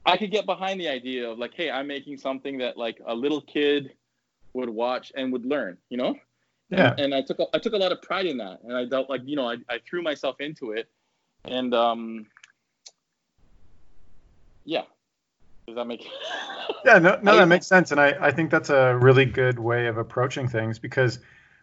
[0.04, 3.14] I could get behind the idea of like, hey, I'm making something that like a
[3.14, 3.94] little kid
[4.52, 5.78] would watch and would learn.
[5.88, 6.14] You know,
[6.70, 6.90] yeah.
[6.90, 8.86] And, and I took a, I took a lot of pride in that, and I
[8.86, 10.88] felt like you know I, I threw myself into it,
[11.46, 12.26] and um,
[14.68, 14.82] yeah.
[15.66, 16.06] Does that make?
[16.84, 19.86] yeah, no, no, that makes sense, and I I think that's a really good way
[19.86, 21.18] of approaching things because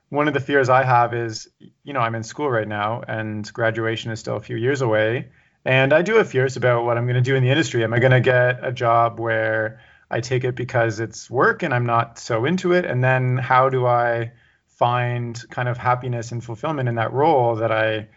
[0.10, 1.48] one of the fears I have is
[1.84, 5.30] you know I'm in school right now and graduation is still a few years away.
[5.68, 7.84] And I do have fears about what I'm going to do in the industry.
[7.84, 11.74] Am I going to get a job where I take it because it's work and
[11.74, 12.86] I'm not so into it?
[12.86, 14.34] And then how do I
[14.68, 18.10] find kind of happiness and fulfillment in that role that I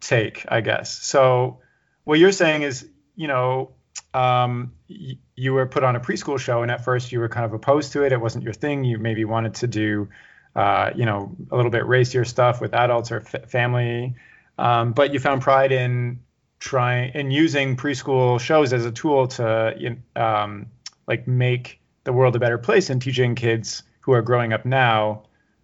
[0.00, 0.90] take, I guess.
[1.02, 1.60] So
[2.04, 3.70] what you're saying is, you know,
[4.14, 7.44] um, y- you were put on a preschool show, and at first you were kind
[7.44, 8.12] of opposed to it.
[8.12, 8.84] It wasn't your thing.
[8.84, 10.08] You maybe wanted to do,
[10.56, 14.14] uh, you know, a little bit racier stuff with adults or f- family,
[14.58, 16.20] um, but you found pride in
[16.58, 20.66] trying in using preschool shows as a tool to, um,
[21.06, 25.22] like, make the world a better place and teaching kids who are growing up now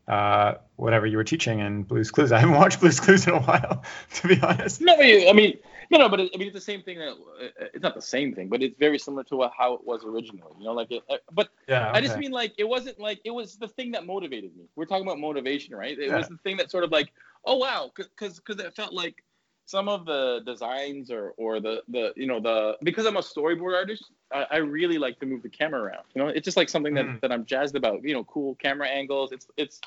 [0.09, 2.32] uh, whatever you were teaching in Blue's Clues.
[2.32, 3.82] I haven't watched Blue's Clues in a while,
[4.14, 4.80] to be honest.
[4.80, 5.59] No, I mean,
[5.90, 6.99] no, no, but it, I mean, it's the same thing.
[6.99, 10.05] That uh, it's not the same thing, but it's very similar to how it was
[10.05, 10.53] originally.
[10.59, 11.03] You know, like it.
[11.09, 11.99] Uh, but yeah, okay.
[11.99, 14.64] I just mean like it wasn't like it was the thing that motivated me.
[14.77, 15.99] We're talking about motivation, right?
[15.99, 16.16] It yeah.
[16.16, 17.12] was the thing that sort of like,
[17.44, 19.22] oh wow, because because it felt like
[19.64, 23.75] some of the designs or or the the you know the because I'm a storyboard
[23.75, 26.05] artist, I, I really like to move the camera around.
[26.14, 27.20] You know, it's just like something that, mm.
[27.20, 28.03] that I'm jazzed about.
[28.03, 29.33] You know, cool camera angles.
[29.33, 29.81] It's it's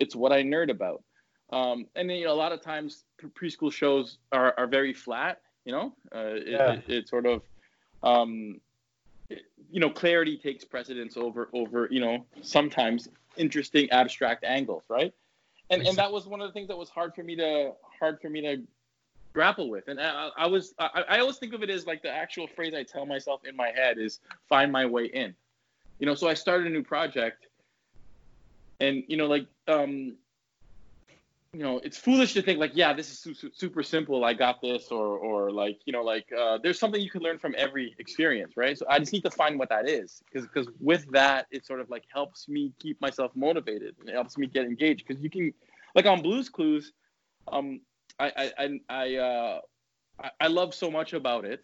[0.00, 1.02] it's what I nerd about.
[1.50, 5.40] Um, and then, you know, a lot of times preschool shows are, are very flat,
[5.64, 6.72] you know, uh, it, yeah.
[6.72, 7.42] it, it, sort of,
[8.02, 8.60] um,
[9.28, 14.82] it, you know, clarity takes precedence over, over, you know, sometimes interesting abstract angles.
[14.88, 15.12] Right.
[15.70, 18.20] And, and that was one of the things that was hard for me to, hard
[18.20, 18.62] for me to
[19.32, 19.88] grapple with.
[19.88, 22.72] And I, I was, I, I always think of it as like the actual phrase
[22.72, 25.34] I tell myself in my head is find my way in,
[25.98, 27.46] you know, so I started a new project
[28.80, 30.14] and you know like um
[31.56, 34.60] you know it's foolish to think like yeah this is su- super simple i got
[34.60, 37.94] this or or like you know like uh, there's something you can learn from every
[37.98, 38.76] experience right?
[38.76, 41.80] So i just need to find what that is because because with that it sort
[41.80, 45.30] of like helps me keep myself motivated and it helps me get engaged because you
[45.30, 45.54] can
[45.94, 46.92] like on blues clues
[47.50, 47.80] um
[48.20, 49.60] i i i i, uh,
[50.22, 51.62] I, I love so much about it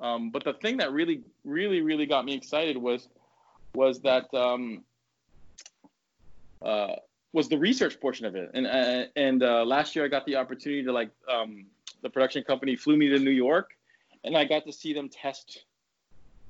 [0.00, 3.08] um but the thing that really really really got me excited was
[3.74, 4.82] was that um
[6.60, 6.96] uh,
[7.32, 8.50] was the research portion of it.
[8.54, 11.66] And uh, and uh, last year I got the opportunity to like um,
[12.02, 13.70] the production company flew me to New York,
[14.24, 15.64] and I got to see them test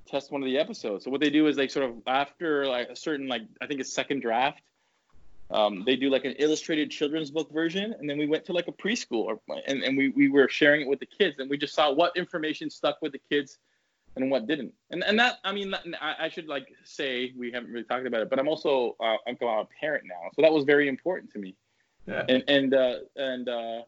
[0.06, 1.04] test one of the episodes.
[1.04, 3.80] So what they do is they sort of after like a certain like I think
[3.80, 4.62] it's second draft,
[5.50, 8.68] um, they do like an illustrated children's book version, and then we went to like
[8.68, 11.56] a preschool, or, and and we we were sharing it with the kids, and we
[11.56, 13.58] just saw what information stuck with the kids
[14.20, 14.72] and what didn't.
[14.90, 18.22] And and that I mean I, I should like say we haven't really talked about
[18.22, 21.38] it, but I'm also uh, I'm a parent now, so that was very important to
[21.38, 21.54] me.
[22.06, 22.24] Yeah.
[22.28, 23.82] And and uh, and uh,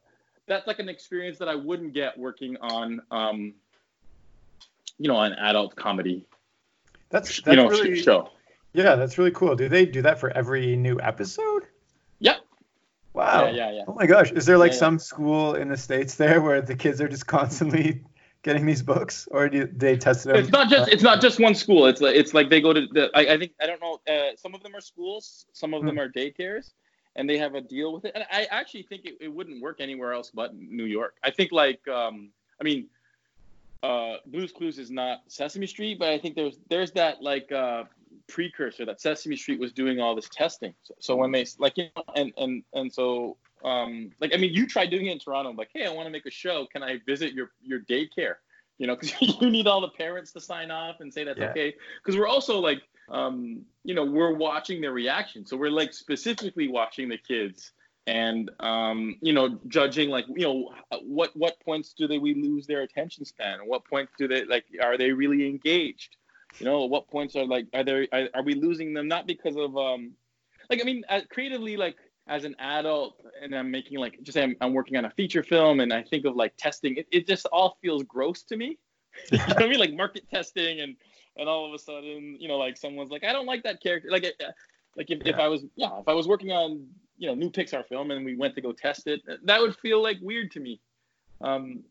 [0.47, 3.55] that's like an experience that I wouldn't get working on um,
[4.99, 6.27] you know an adult comedy.
[7.09, 8.31] That's, that's you know really, show.
[8.73, 9.57] Yeah, that's really cool.
[9.57, 11.65] Do they do that for every new episode?
[12.21, 12.37] Yeah.
[13.13, 13.47] Wow.
[13.47, 13.83] Yeah, yeah, yeah.
[13.89, 14.31] Oh my gosh.
[14.31, 17.27] Is there like yeah, some school in the States there where the kids are just
[17.27, 18.05] constantly
[18.43, 20.37] getting these books, or do they test them?
[20.37, 21.87] It's not just it's not just one school.
[21.87, 23.11] It's like it's like they go to the.
[23.15, 24.01] I, I think I don't know.
[24.09, 26.01] Uh, some of them are schools, some of them hmm.
[26.01, 26.71] are daycares,
[27.17, 28.13] and they have a deal with it.
[28.15, 31.17] And I actually think it, it wouldn't work anywhere else but New York.
[31.23, 32.87] I think like um, I mean,
[33.83, 37.85] uh, Blue's Clues is not Sesame Street, but I think there's there's that like uh,
[38.27, 40.75] precursor that Sesame Street was doing all this testing.
[40.83, 44.53] So, so when they like you know, and and and so um, like I mean,
[44.55, 45.51] you tried doing it in Toronto.
[45.51, 46.67] I'm like, hey, I want to make a show.
[46.67, 48.37] Can I visit your your daycare?
[48.79, 51.51] You know, because you need all the parents to sign off and say that's yeah.
[51.51, 51.75] okay.
[52.03, 55.45] Because we're also like, um, you know, we're watching their reaction.
[55.45, 57.73] So we're like specifically watching the kids
[58.07, 62.67] and um, you know, judging like, you know, what what points do they we lose
[62.67, 63.59] their attention span?
[63.65, 64.65] What points do they like?
[64.83, 66.17] Are they really engaged?
[66.59, 67.67] You know, what points are like?
[67.75, 70.13] Are there are, are we losing them not because of um,
[70.71, 71.97] like I mean, creatively like
[72.31, 75.81] as an adult and I'm making like just I'm, I'm, working on a feature film
[75.81, 78.79] and I think of like testing, it, it just all feels gross to me.
[79.33, 79.81] you know what I mean?
[79.81, 80.97] Like market testing and
[81.37, 84.09] and all of a sudden, you know, like someone's like, I don't like that character.
[84.11, 84.25] Like,
[84.97, 85.33] like if, yeah.
[85.33, 86.87] if I was, yeah, if I was working on
[87.19, 89.21] you know new Pixar film and we went to go test it.
[89.45, 90.81] That would feel like weird to me.
[91.41, 91.85] Um,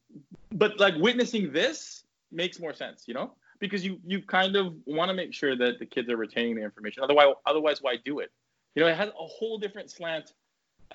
[0.51, 5.09] but like witnessing this makes more sense, you know, because you you kind of want
[5.09, 7.03] to make sure that the kids are retaining the information.
[7.03, 8.31] Otherwise, otherwise, why do it?
[8.75, 10.33] You know, it has a whole different slant.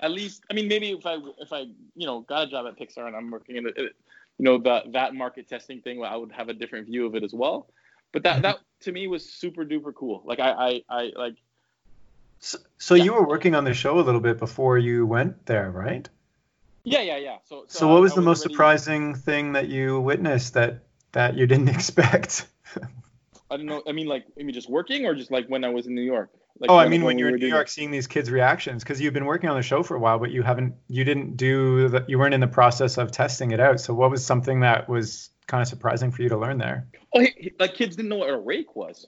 [0.01, 1.61] At least, I mean, maybe if I if I
[1.95, 4.91] you know got a job at Pixar and I'm working in the you know that
[4.93, 7.67] that market testing thing, I would have a different view of it as well.
[8.11, 10.21] But that that to me was super duper cool.
[10.25, 11.35] Like I I, I like.
[12.39, 13.05] So, so yeah.
[13.05, 16.07] you were working on the show a little bit before you went there, right?
[16.83, 17.37] Yeah, yeah, yeah.
[17.45, 18.53] So, so, so what was I, the was most already...
[18.53, 20.83] surprising thing that you witnessed that
[21.13, 22.47] that you didn't expect?
[23.49, 23.83] I don't know.
[23.87, 26.01] I mean, like, I mean, just working or just like when I was in New
[26.01, 26.29] York.
[26.59, 29.01] Like oh, I mean, when, when you're in New York, seeing these kids' reactions, because
[29.01, 31.89] you've been working on the show for a while, but you haven't, you didn't do
[31.89, 32.09] that.
[32.09, 33.81] You weren't in the process of testing it out.
[33.81, 36.87] So, what was something that was kind of surprising for you to learn there?
[37.13, 37.25] Oh,
[37.59, 39.05] like kids didn't know what a rake was.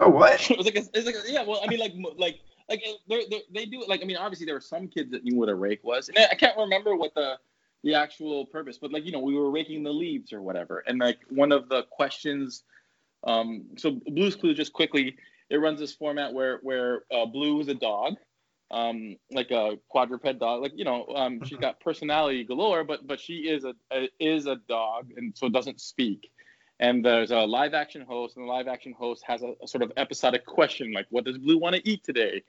[0.00, 0.34] Oh, what?
[0.50, 1.44] it was like, a, it's like, a, yeah.
[1.44, 3.88] Well, I mean, like, like, like they're, they're, they do it.
[3.88, 6.18] Like, I mean, obviously there were some kids that knew what a rake was, and
[6.18, 7.38] I can't remember what the
[7.84, 10.98] the actual purpose, but like, you know, we were raking the leaves or whatever, and
[10.98, 12.64] like one of the questions.
[13.24, 15.16] Um, so Blue's Clues just quickly
[15.50, 18.16] it runs this format where where uh, Blue is a dog,
[18.70, 20.62] um, like a quadruped dog.
[20.62, 24.46] Like you know, um, she's got personality galore, but but she is a, a is
[24.46, 26.30] a dog, and so doesn't speak.
[26.80, 29.82] And there's a live action host, and the live action host has a, a sort
[29.82, 32.42] of episodic question like, "What does Blue want to eat today?"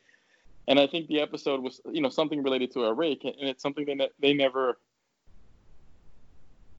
[0.68, 3.62] And I think the episode was you know something related to a rake, and it's
[3.62, 4.78] something they ne- they never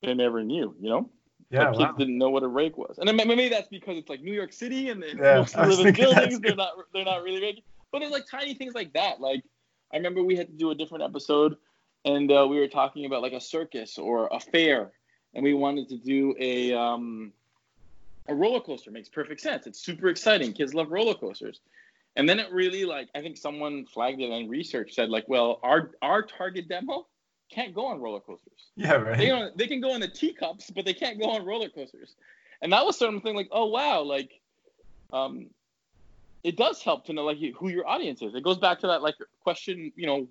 [0.03, 1.11] they never knew, you know.
[1.51, 1.97] Yeah, like kids wow.
[1.99, 4.89] didn't know what a rake was, and maybe that's because it's like New York City
[4.91, 6.39] and they yeah, live in buildings.
[6.41, 9.21] They're not they're not really raking, but it's like tiny things like that.
[9.21, 9.43] Like
[9.93, 11.57] I remember we had to do a different episode,
[12.05, 14.93] and uh, we were talking about like a circus or a fair,
[15.35, 17.33] and we wanted to do a um,
[18.29, 18.93] a roller coaster.
[18.93, 19.67] Makes perfect sense.
[19.67, 20.53] It's super exciting.
[20.53, 21.61] Kids love roller coasters.
[22.17, 25.61] And then it really like I think someone flagged it and research said like, well,
[25.63, 27.07] our our target demo
[27.51, 28.71] can't go on roller coasters.
[28.77, 29.19] Yeah, right.
[29.19, 32.15] They, don't, they can go on the teacups, but they can't go on roller coasters.
[32.63, 34.41] And that was something like, oh wow, like,
[35.13, 35.47] um,
[36.43, 38.35] it does help to know like who your audience is.
[38.35, 40.29] It goes back to that like question, you know,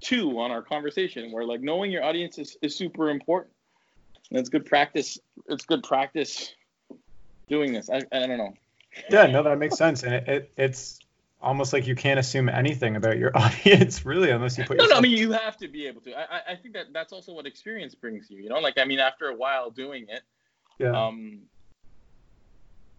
[0.00, 3.52] two on our conversation, where like knowing your audience is, is super important.
[4.30, 5.18] And it's good practice.
[5.48, 6.54] It's good practice
[7.48, 7.90] doing this.
[7.90, 8.54] I, I don't know.
[9.08, 11.00] Yeah, no, that makes sense, and it, it it's
[11.42, 14.96] almost like you can't assume anything about your audience really unless you put no, no
[14.96, 16.12] i mean you have to be able to.
[16.14, 18.58] I, I think that that's also what experience brings you you know?
[18.58, 20.22] Like i mean after a while doing it
[20.78, 20.90] yeah.
[20.90, 21.40] um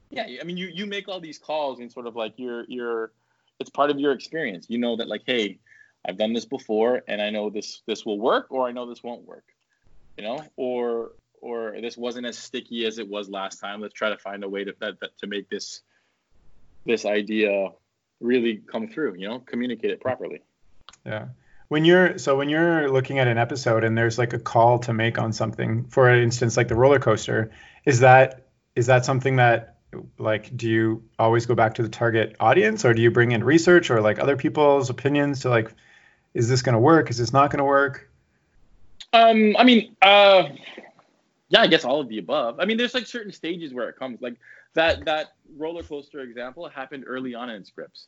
[0.10, 3.12] yeah i mean you you make all these calls and sort of like you're you're
[3.60, 4.66] it's part of your experience.
[4.70, 5.60] You know that like hey
[6.08, 9.04] i've done this before and i know this this will work or i know this
[9.04, 9.44] won't work
[10.18, 10.44] you know?
[10.56, 13.82] Or or this wasn't as sticky as it was last time.
[13.82, 15.82] Let's try to find a way to that, that to make this
[16.86, 17.70] this idea
[18.22, 20.42] really come through, you know, communicate it properly.
[21.06, 21.28] Yeah.
[21.68, 24.94] When you're so when you're looking at an episode and there's like a call to
[24.94, 27.52] make on something, for instance, like the roller coaster,
[27.86, 29.78] is that is that something that
[30.18, 33.44] like do you always go back to the target audience or do you bring in
[33.44, 35.74] research or like other people's opinions to like
[36.34, 38.10] is this going to work is this not going to work
[39.12, 40.44] um i mean uh
[41.50, 43.98] yeah i guess all of the above i mean there's like certain stages where it
[43.98, 44.38] comes like
[44.74, 48.08] that that roller coaster example happened early on in scripts,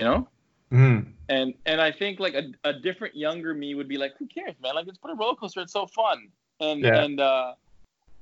[0.00, 0.28] you know.
[0.72, 1.12] Mm.
[1.28, 4.54] And and I think like a, a different younger me would be like, who cares,
[4.60, 4.74] man?
[4.74, 5.60] Like let's put a roller coaster.
[5.60, 6.28] It's so fun.
[6.60, 7.02] And yeah.
[7.02, 7.54] and uh,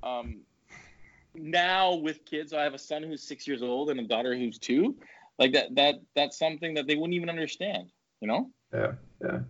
[0.02, 0.40] um,
[1.34, 4.58] now with kids, I have a son who's six years old and a daughter who's
[4.58, 4.96] two.
[5.38, 7.90] Like that that that's something that they wouldn't even understand.
[8.20, 8.50] You know.
[8.72, 8.92] Yeah.
[9.22, 9.40] Yeah.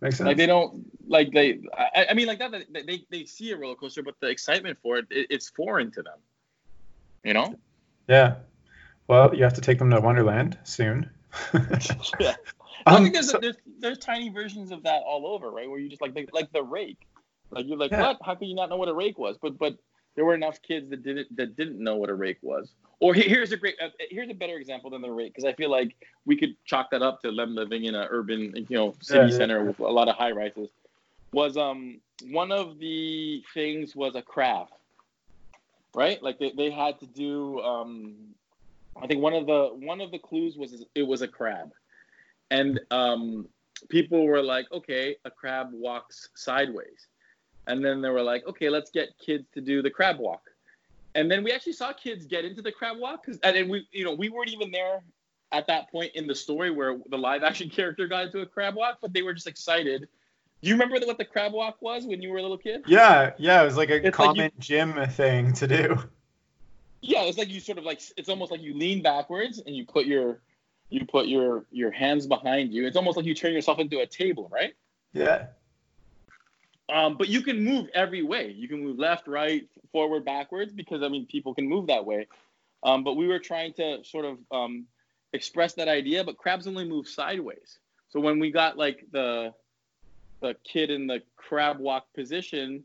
[0.00, 0.26] Makes sense.
[0.26, 1.60] Like they don't like they.
[1.76, 2.52] I, I mean like that.
[2.72, 6.02] They they see a roller coaster, but the excitement for it, it it's foreign to
[6.02, 6.18] them.
[7.24, 7.54] You know.
[8.08, 8.36] Yeah.
[9.06, 11.10] Well, you have to take them to Wonderland soon.
[12.20, 12.34] yeah.
[12.86, 15.68] I um, think there's, so, there's there's tiny versions of that all over, right?
[15.68, 17.06] Where you just like the, like the rake,
[17.50, 18.02] like you're like, yeah.
[18.02, 18.18] what?
[18.24, 19.36] How could you not know what a rake was?
[19.40, 19.76] But but
[20.16, 22.72] there were enough kids that didn't that didn't know what a rake was.
[23.00, 25.70] Or here's a great uh, here's a better example than the rake because I feel
[25.70, 29.30] like we could chalk that up to them living in an urban you know city
[29.30, 29.68] yeah, center yeah.
[29.68, 30.68] with a lot of high rises.
[31.32, 34.74] Was um one of the things was a craft
[35.94, 36.22] right?
[36.22, 37.60] Like they, they had to do.
[37.60, 38.14] Um,
[39.02, 41.72] I think one of the one of the clues was it was a crab,
[42.50, 43.48] and um,
[43.88, 47.08] people were like, okay, a crab walks sideways,
[47.66, 50.50] and then they were like, okay, let's get kids to do the crab walk,
[51.14, 54.04] and then we actually saw kids get into the crab walk because and we you
[54.04, 55.02] know we weren't even there
[55.52, 58.74] at that point in the story where the live action character got into a crab
[58.74, 60.08] walk, but they were just excited
[60.64, 62.84] do you remember what the crab walk was when you were a little kid?
[62.86, 65.98] Yeah, yeah, it was like a it's common like you, gym thing to do.
[67.06, 69.84] Yeah, it's like you sort of like it's almost like you lean backwards and you
[69.84, 70.40] put your
[70.88, 72.86] you put your your hands behind you.
[72.86, 74.74] It's almost like you turn yourself into a table, right?
[75.12, 75.48] Yeah.
[76.90, 78.50] Um, but you can move every way.
[78.50, 82.26] You can move left, right, forward, backwards, because I mean people can move that way.
[82.82, 84.86] Um, but we were trying to sort of um,
[85.34, 87.80] express that idea, but crabs only move sideways.
[88.08, 89.52] So when we got like the
[90.40, 92.84] the kid in the crab walk position,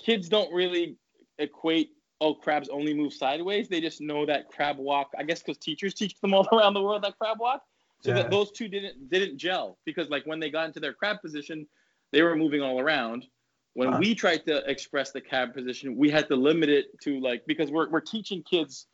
[0.00, 0.96] kids don't really
[1.38, 3.68] equate oh crabs only move sideways.
[3.68, 5.12] They just know that crab walk.
[5.18, 7.62] I guess because teachers teach them all around the world that crab walk.
[8.02, 8.22] So yeah.
[8.22, 11.66] that those two didn't didn't gel because like when they got into their crab position,
[12.12, 13.26] they were moving all around.
[13.74, 13.98] When huh.
[14.00, 17.70] we tried to express the crab position, we had to limit it to like because
[17.70, 18.86] we're we're teaching kids,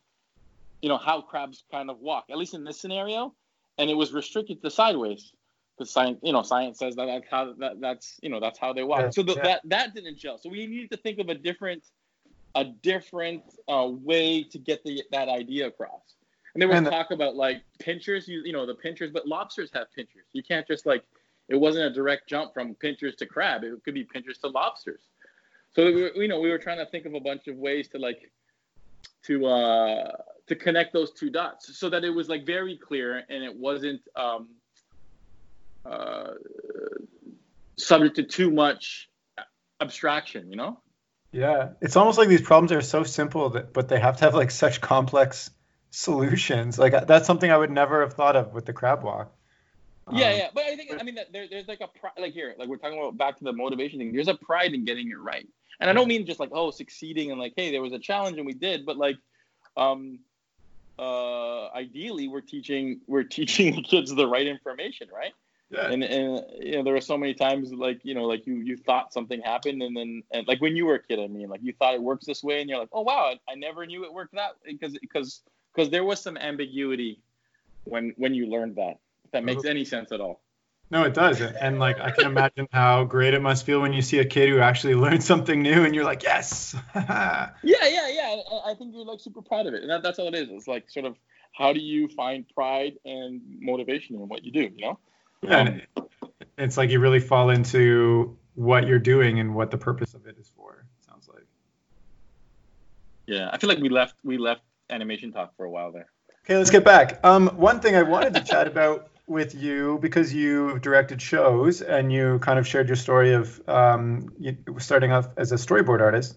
[0.82, 2.26] you know, how crabs kind of walk.
[2.30, 3.34] At least in this scenario,
[3.78, 5.32] and it was restricted to sideways
[5.76, 8.72] because science, you know, science says that that's how that, that's you know that's how
[8.72, 9.00] they walk.
[9.00, 9.42] Yeah, so the, yeah.
[9.42, 10.38] that that didn't gel.
[10.38, 11.84] So we needed to think of a different
[12.56, 16.16] a different uh, way to get the that idea across.
[16.54, 19.70] And there was and talk about like pinchers, you you know the pinchers, but lobsters
[19.74, 20.24] have pinchers.
[20.32, 21.04] You can't just like
[21.48, 23.62] it wasn't a direct jump from pinchers to crab.
[23.62, 25.02] It could be pinchers to lobsters.
[25.74, 28.32] So you know we were trying to think of a bunch of ways to like
[29.24, 30.12] to uh
[30.46, 34.00] to connect those two dots so that it was like very clear and it wasn't
[34.16, 34.48] um
[35.84, 36.30] uh
[37.76, 39.10] subject to too much
[39.80, 40.80] abstraction, you know?
[41.32, 44.34] Yeah, it's almost like these problems are so simple that, but they have to have
[44.34, 45.50] like such complex
[45.90, 46.78] solutions.
[46.78, 49.32] Like that's something I would never have thought of with the crab walk.
[50.12, 52.32] Yeah, um, yeah, but I think I mean that there, there's like a pride, like
[52.32, 54.12] here, like we're talking about back to the motivation thing.
[54.12, 55.46] There's a pride in getting it right,
[55.80, 58.36] and I don't mean just like oh succeeding and like hey there was a challenge
[58.36, 59.16] and we did, but like
[59.76, 60.20] um
[60.98, 65.32] uh ideally we're teaching we're teaching the kids the right information, right?
[65.70, 65.90] Yeah.
[65.90, 68.76] And and you know there were so many times like you know like you you
[68.76, 71.60] thought something happened and then and like when you were a kid I mean like
[71.62, 74.04] you thought it works this way and you're like oh wow I, I never knew
[74.04, 75.42] it worked that because because
[75.74, 77.20] because there was some ambiguity
[77.82, 79.70] when when you learned that if that makes uh-huh.
[79.70, 80.40] any sense at all.
[80.88, 81.40] No, it does.
[81.40, 84.48] And like I can imagine how great it must feel when you see a kid
[84.48, 86.76] who actually learned something new and you're like, yes.
[86.94, 88.36] yeah, yeah, yeah.
[88.64, 89.82] I think you're like super proud of it.
[89.82, 90.48] And that, that's all it is.
[90.50, 91.16] It's like sort of
[91.52, 94.98] how do you find pride and motivation in what you do, you know?
[95.46, 96.08] Yeah, um,
[96.58, 100.36] it's like you really fall into what you're doing and what the purpose of it
[100.38, 100.86] is for.
[100.98, 101.44] It sounds like.
[103.26, 106.06] Yeah, I feel like we left we left animation talk for a while there.
[106.44, 107.20] Okay, let's get back.
[107.24, 112.12] Um, one thing I wanted to chat about with you because you directed shows and
[112.12, 114.28] you kind of shared your story of um,
[114.78, 116.36] starting off as a storyboard artist.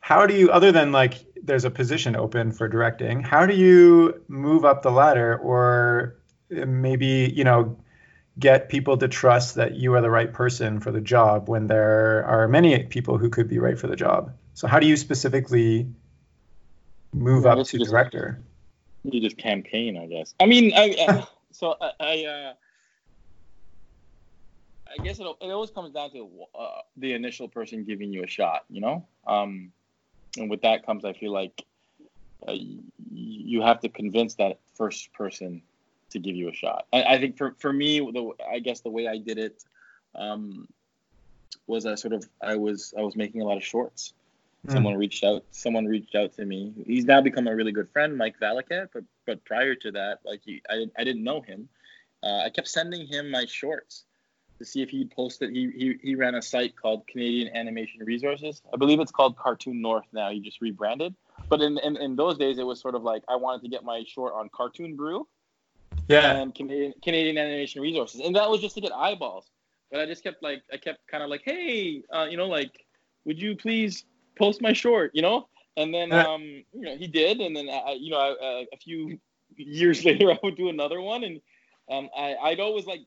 [0.00, 4.22] How do you, other than like there's a position open for directing, how do you
[4.28, 6.16] move up the ladder or
[6.50, 7.78] maybe you know
[8.38, 12.24] get people to trust that you are the right person for the job when there
[12.24, 14.32] are many people who could be right for the job.
[14.54, 15.88] So how do you specifically
[17.12, 18.42] move up to just, director?
[19.04, 20.34] You just campaign, I guess.
[20.40, 22.52] I mean, I, uh, so I, I, uh,
[24.90, 26.28] I guess it, it always comes down to
[26.58, 29.06] uh, the initial person giving you a shot, you know.
[29.26, 29.72] Um,
[30.36, 31.64] and with that comes, I feel like
[32.46, 32.54] uh,
[33.12, 35.62] you have to convince that first person
[36.10, 36.86] to give you a shot.
[36.92, 39.64] I, I think for, for me, the I guess the way I did it
[40.14, 40.68] um,
[41.66, 44.12] was I sort of I was I was making a lot of shorts.
[44.66, 44.72] Mm.
[44.72, 45.44] Someone reached out.
[45.52, 46.72] Someone reached out to me.
[46.86, 48.88] He's now become a really good friend, Mike Valakat.
[48.92, 51.68] But but prior to that, like he, I I didn't know him.
[52.22, 54.04] Uh, I kept sending him my shorts
[54.58, 55.50] to see if he'd post it.
[55.50, 58.62] He, he he ran a site called Canadian Animation Resources.
[58.72, 60.30] I believe it's called Cartoon North now.
[60.30, 61.14] He just rebranded.
[61.48, 63.82] But in, in, in those days, it was sort of like I wanted to get
[63.82, 65.26] my short on Cartoon Brew
[66.10, 66.36] yeah.
[66.36, 69.50] and Canadian Canadian Animation Resources, and that was just to get eyeballs.
[69.90, 72.84] But I just kept like I kept kind of like, hey, uh, you know, like,
[73.24, 74.04] would you please
[74.38, 75.48] post my short, you know?
[75.76, 78.76] And then um, you know, he did, and then I, you know, I, uh, a
[78.76, 79.18] few
[79.56, 81.40] years later, I would do another one, and
[81.90, 83.00] um, I, I'd always like,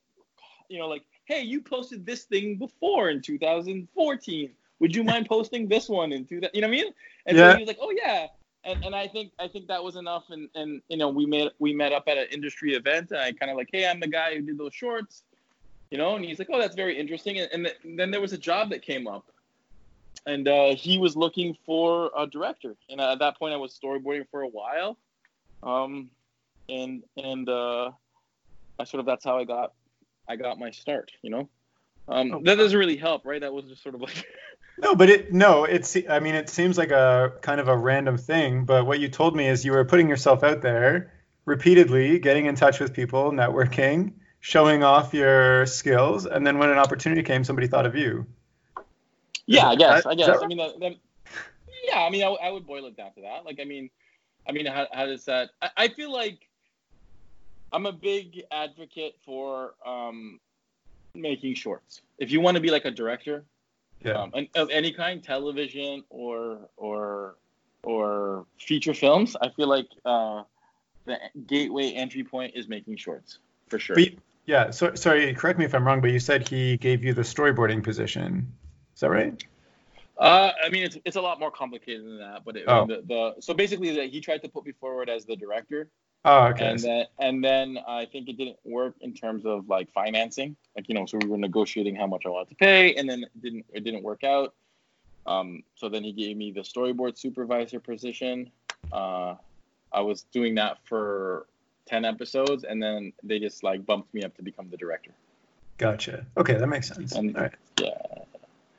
[0.69, 4.51] you know, like, hey, you posted this thing before in 2014.
[4.79, 6.51] Would you mind posting this one in 2000?
[6.53, 6.93] You know what I mean?
[7.25, 7.51] And yeah.
[7.51, 8.27] so he was like, oh yeah
[8.65, 10.25] and, and I think I think that was enough.
[10.29, 13.11] And, and you know we met we met up at an industry event.
[13.11, 15.23] And I kind of like, hey, I'm the guy who did those shorts,
[15.91, 16.15] you know.
[16.15, 17.39] And he's like, oh, that's very interesting.
[17.39, 19.25] And, and, th- then there was a job that came up,
[20.25, 22.75] and uh, he was looking for a director.
[22.89, 24.97] And at that point, I was storyboarding for a while,
[25.61, 26.09] um,
[26.69, 27.91] and and uh,
[28.79, 29.73] I sort of that's how I got
[30.27, 31.11] I got my start.
[31.21, 31.49] You know,
[32.07, 33.41] um, oh, that doesn't really help, right?
[33.41, 34.25] That was just sort of like.
[34.77, 38.17] No, but it no, it's I mean it seems like a kind of a random
[38.17, 41.13] thing, but what you told me is you were putting yourself out there
[41.45, 46.77] repeatedly, getting in touch with people, networking, showing off your skills, and then when an
[46.77, 48.25] opportunity came, somebody thought of you.
[49.45, 50.05] Yeah, I guess.
[50.05, 50.37] I guess.
[50.41, 50.93] I mean, that, that,
[51.85, 51.99] yeah.
[51.99, 53.45] I mean, I, I, would boil it down to that.
[53.45, 53.89] Like, I mean,
[54.47, 55.49] I mean, how, how does that?
[55.61, 56.47] I, I feel like
[57.71, 60.39] I'm a big advocate for um,
[61.13, 62.01] making shorts.
[62.17, 63.43] If you want to be like a director,
[64.03, 64.13] Yeah.
[64.21, 67.35] um, and of any kind, television or or
[67.83, 70.43] or feature films, I feel like uh,
[71.05, 73.99] the gateway entry point is making shorts for sure.
[73.99, 74.71] You- yeah.
[74.71, 77.81] So sorry, correct me if I'm wrong, but you said he gave you the storyboarding
[77.81, 78.51] position.
[78.93, 79.41] Is that right?
[80.17, 82.85] Uh, I mean, it's it's a lot more complicated than that, but it, Oh.
[82.85, 85.89] the, the so basically that he tried to put me forward as the director,
[86.25, 86.69] Oh, okay.
[86.69, 90.87] and then and then I think it didn't work in terms of like financing, like
[90.87, 93.41] you know, so we were negotiating how much I wanted to pay, and then it
[93.41, 94.53] didn't it didn't work out.
[95.25, 98.51] Um, so then he gave me the storyboard supervisor position.
[98.91, 99.35] Uh,
[99.91, 101.45] I was doing that for
[101.85, 105.11] ten episodes, and then they just like bumped me up to become the director.
[105.77, 106.25] Gotcha.
[106.37, 107.13] Okay, that makes sense.
[107.13, 107.51] And- All right.
[107.81, 107.89] Yeah.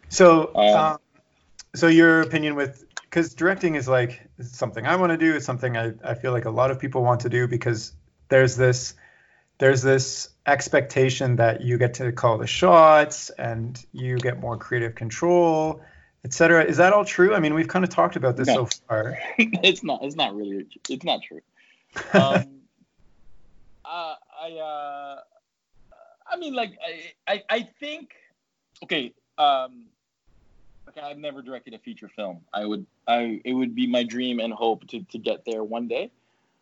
[0.08, 0.98] So, Um, um,
[1.74, 5.36] so your opinion with because directing is like something I want to do.
[5.36, 7.92] It's something I, I feel like a lot of people want to do because
[8.28, 8.94] there's this
[9.58, 14.96] there's this expectation that you get to call the shots and you get more creative
[14.96, 15.80] control,
[16.24, 16.64] etc.
[16.64, 17.36] Is that all true?
[17.36, 18.66] I mean, we've kind of talked about this No.
[18.66, 19.16] so far.
[19.38, 20.02] it's not.
[20.02, 20.66] It's not really.
[20.88, 21.40] It's not true.
[22.12, 22.62] Um,
[23.84, 24.58] uh, I.
[24.60, 25.20] Uh,
[26.32, 27.32] I mean, like, I.
[27.32, 28.10] I, I think.
[28.82, 29.14] Okay.
[29.38, 29.84] Um.
[30.96, 32.40] Okay, I've never directed a feature film.
[32.52, 32.86] I would.
[33.06, 33.40] I.
[33.44, 36.10] It would be my dream and hope to to get there one day.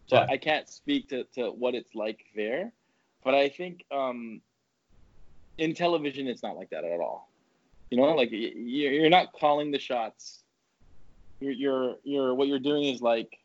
[0.07, 0.27] So Yeah.
[0.29, 2.73] I can't speak to to what it's like there,
[3.25, 4.41] but I think um.
[5.59, 7.29] In television, it's not like that at all.
[7.91, 10.43] You know, like you're not calling the shots
[11.43, 13.39] you're you're you're what you're doing is like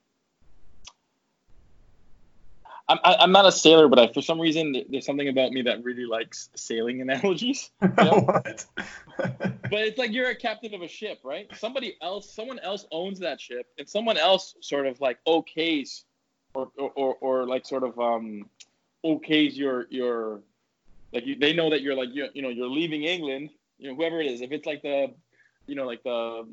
[2.90, 5.62] I'm I- I'm not a sailor, but I, for some reason there's something about me
[5.64, 7.70] that really likes sailing analogies.
[7.80, 8.66] what?
[9.18, 11.50] But it's like you're a captain of a ship, right?
[11.58, 16.04] Somebody else, someone else owns that ship, and someone else sort of like okays,
[16.54, 18.48] or or or, or like sort of um
[19.04, 20.42] okays your your
[21.12, 23.96] like you, they know that you're like you you know you're leaving England, you know
[23.96, 24.42] whoever it is.
[24.42, 25.14] If it's like the
[25.66, 26.48] you know like the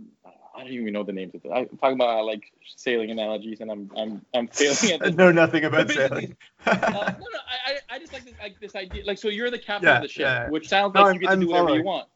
[0.55, 1.50] I don't even know the names of it.
[1.50, 5.64] I'm talking about like sailing analogies, and I'm I'm I'm failing at I know nothing
[5.64, 6.36] about sailing.
[6.66, 9.05] Uh, no, no, I, I, I just like this, like this idea.
[9.05, 10.48] Like, so you're the captain Yeah, of the ship, yeah.
[10.48, 11.80] which sounds No, like I'm- you get to I'm do whatever following.
[11.80, 12.09] you want.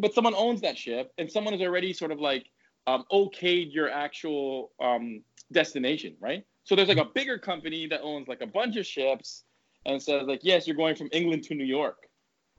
[0.00, 2.46] But someone owns that ship, and someone has already sort of like
[2.86, 5.22] um, okayed your actual um,
[5.52, 6.44] destination, right?
[6.64, 9.44] So there's like a bigger company that owns like a bunch of ships,
[9.86, 12.08] and says like, yes, you're going from England to New York,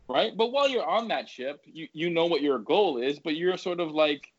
[0.08, 0.36] right?
[0.38, 3.58] But while you're on that ship, you you know what your goal is, but you're
[3.58, 4.32] sort of like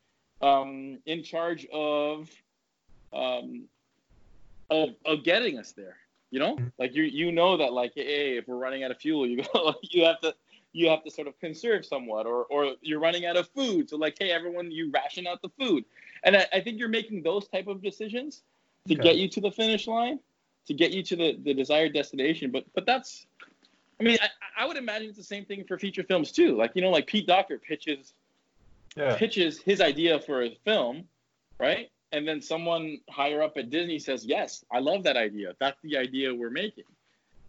[0.45, 2.29] um, in charge of
[3.13, 3.65] um,
[4.71, 5.97] of of getting us there.
[6.31, 6.73] You know, Mhm.
[6.79, 9.75] like you you know that like hey, if we're running out of fuel, you go
[9.83, 10.35] you have to
[10.73, 13.97] you have to sort of conserve somewhat, or or you're running out of food, so
[13.97, 15.85] like hey, everyone, you ration out the food,
[16.25, 18.43] and I, I think you're making those type of decisions
[18.89, 19.03] to Okay.
[19.03, 20.19] get you to the finish line,
[20.67, 22.51] to get you to the the desired destination.
[22.51, 23.27] But but that's,
[24.01, 24.29] I mean, I,
[24.65, 26.57] I would imagine it's the same thing for feature films too.
[26.57, 28.13] Like you know, like Pete Docter pitches
[28.97, 29.17] yeah.
[29.17, 31.05] pitches his idea for a film,
[31.59, 31.91] right?
[32.13, 35.55] And then someone higher up at Disney says, "Yes, I love that idea.
[35.59, 36.85] That's the idea we're making."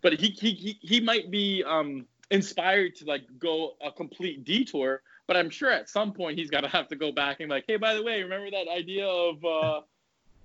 [0.02, 5.02] But he he he, he might be um, inspired to like go a complete detour.
[5.28, 7.66] But I'm sure at some point he's to have to go back and be like,
[7.68, 9.82] "Hey, by the way, remember that idea of uh,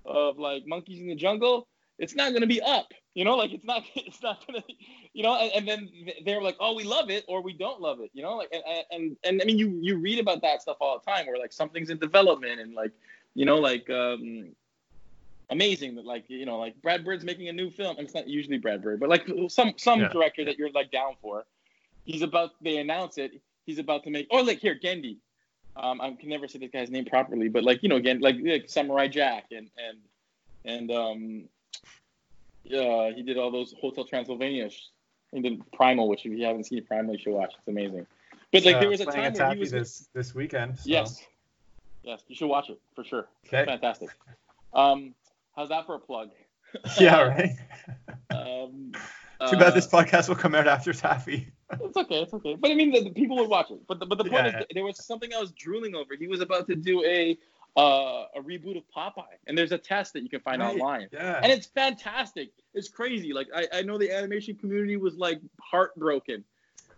[0.04, 1.66] of like monkeys in the jungle?
[1.98, 4.62] It's not to be up." You know, like it's not, it's not gonna,
[5.12, 5.88] you know, and, and then
[6.24, 8.84] they're like, oh, we love it or we don't love it, you know, like, and,
[8.90, 11.52] and, and I mean, you, you read about that stuff all the time where like
[11.52, 12.92] something's in development and like,
[13.34, 14.50] you know, like, um,
[15.50, 17.96] amazing that like, you know, like Brad Bird's making a new film.
[17.98, 20.08] And it's not usually Brad Bird, but like some, some Yeah.
[20.08, 21.44] director that you're like down for,
[22.04, 23.32] he's about, they announce it.
[23.66, 25.16] He's about to make, oh, like here, Genndy.
[25.76, 28.36] Um, I can never say this guy's name properly, but like, you know, again, like,
[28.44, 29.98] like Samurai Jack and, and,
[30.64, 31.48] and, um,
[32.64, 34.70] yeah, he did all those Hotel Transylvania.
[34.70, 34.88] sh-
[35.32, 37.52] He did Primal, which if you haven't seen Primal, you should watch.
[37.58, 38.06] It's amazing.
[38.52, 39.70] But like Uh, there was a time where he was.
[39.70, 40.78] this this weekend.
[40.78, 41.24] so- Yes.
[42.02, 43.28] Yes, you should watch it for sure.
[43.46, 43.64] Okay.
[43.66, 44.08] Fantastic.
[44.72, 45.14] Um,
[45.54, 46.30] how's that for a plug?
[47.00, 47.22] Yeah.
[47.22, 47.50] Right.
[48.30, 48.92] Um,
[49.48, 51.48] Too bad uh, this podcast will come out after Taffy.
[51.80, 52.22] It's okay.
[52.22, 52.54] It's okay.
[52.56, 53.80] But I mean, the, the people would watch it.
[53.88, 56.14] But the, but the point Yeah, is, there was something I was drooling over.
[56.14, 57.38] He was about to do a
[57.76, 60.72] uh, a reboot of Popeye, and there's a test that you can find Right.
[60.74, 61.08] online.
[61.12, 61.40] Yeah.
[61.42, 62.50] and it's fantastic.
[62.74, 63.32] It's crazy.
[63.32, 66.44] Like I, I know the animation community was like heartbroken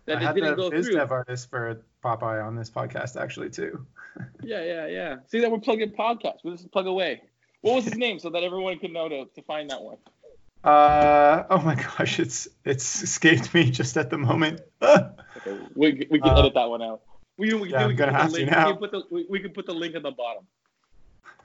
[0.05, 0.95] that I it had didn't the go biz through.
[0.95, 3.85] dev artist for Popeye on this podcast actually too.
[4.43, 5.15] Yeah, yeah, yeah.
[5.27, 6.39] See that we're plugging podcasts.
[6.43, 7.23] We'll just plug away.
[7.61, 9.97] What was his name so that everyone can know to, to find that one?
[10.63, 14.61] Uh oh my gosh, it's it's escaped me just at the moment.
[15.35, 17.01] Okay, we, we can Uh, edit that one out.
[17.37, 18.67] We, we, yeah, we I'm can gonna put the have to link, now.
[18.67, 20.45] We can put the we, we can put the link at the bottom.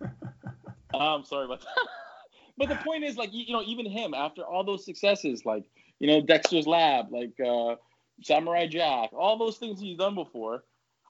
[0.94, 1.68] um, sorry about that.
[2.58, 5.64] but the point is, like, you, you know, even him after all those successes, like,
[5.98, 7.76] you know, Dexter's Lab, like uh,
[8.22, 10.64] Samurai Jack, all those things he's done before.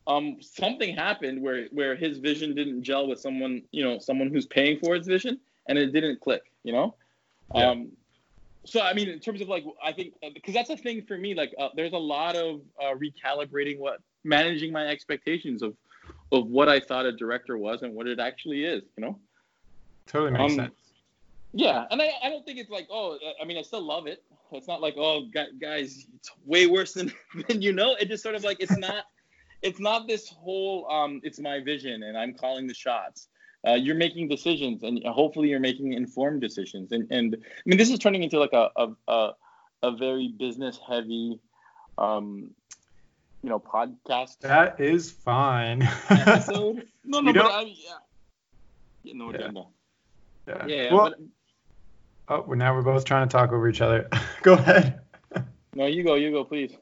[0.06, 4.46] Um, something happened where where his vision didn't gel with someone, you know, someone who's
[4.46, 6.94] paying for his vision, and it didn't click, you know.
[7.54, 7.70] Yeah.
[7.70, 7.92] Um,
[8.64, 11.18] so I mean, in terms of like, I think because uh, that's a thing for
[11.18, 11.34] me.
[11.34, 15.74] Like, uh, there's a lot of uh, recalibrating what managing my expectations of
[16.32, 18.82] of what I thought a director was and what it actually is.
[18.96, 19.18] You know.
[20.06, 20.74] Totally makes um, sense.
[21.52, 24.22] Yeah, and I, I don't think it's like oh I mean I still love it.
[24.52, 25.26] It's not like oh
[25.60, 27.12] guys it's way worse than
[27.48, 27.96] than you know.
[28.00, 29.04] It just sort of like it's not
[29.62, 33.28] it's not this whole um it's my vision and I'm calling the shots
[33.66, 37.90] uh, you're making decisions and hopefully you're making informed decisions and and i mean this
[37.90, 39.30] is turning into like a a, a,
[39.82, 41.40] a very business heavy
[41.98, 42.50] um
[43.42, 45.82] you know podcast that is fine.
[46.10, 46.86] episode?
[47.10, 47.72] No no but I, yeah.
[49.02, 49.62] yeah no agenda.
[50.46, 51.14] Yeah, yeah, yeah well,
[52.26, 54.10] but, oh now we're both trying to talk over each other.
[54.42, 55.00] Go ahead.
[55.74, 56.74] No you go you go please.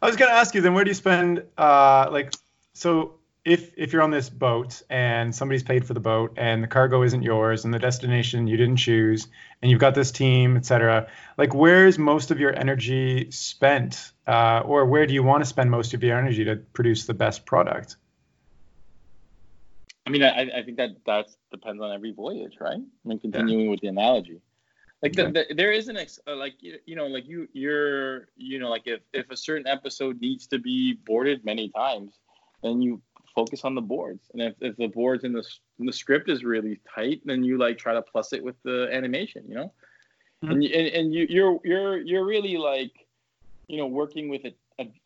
[0.00, 2.32] I was going to ask you then where do you spend uh like
[2.72, 6.66] so if if you're on this boat and somebody's paid for the boat and the
[6.66, 9.28] cargo isn't yours and the destination you didn't choose
[9.60, 14.86] and you've got this team etc like where's most of your energy spent uh, or
[14.86, 17.96] where do you want to spend most of your energy to produce the best product?
[20.06, 22.80] I mean i, I think that that depends on every voyage right?
[22.80, 23.70] I mean continuing yeah.
[23.70, 24.40] with the analogy.
[25.02, 28.28] Like the, the, there is an ex, uh, like you, you know like you you're
[28.38, 32.14] you know like if if a certain episode needs to be boarded many times
[32.62, 33.02] then you
[33.34, 34.30] focus on the boards.
[34.32, 35.44] And if, if the boards and the,
[35.78, 38.88] and the script is really tight, then you like try to plus it with the
[38.92, 39.72] animation, you know?
[40.44, 40.52] Mm-hmm.
[40.52, 42.92] And, and, and you, you're, you're, you're really like,
[43.66, 44.56] you know, working with it.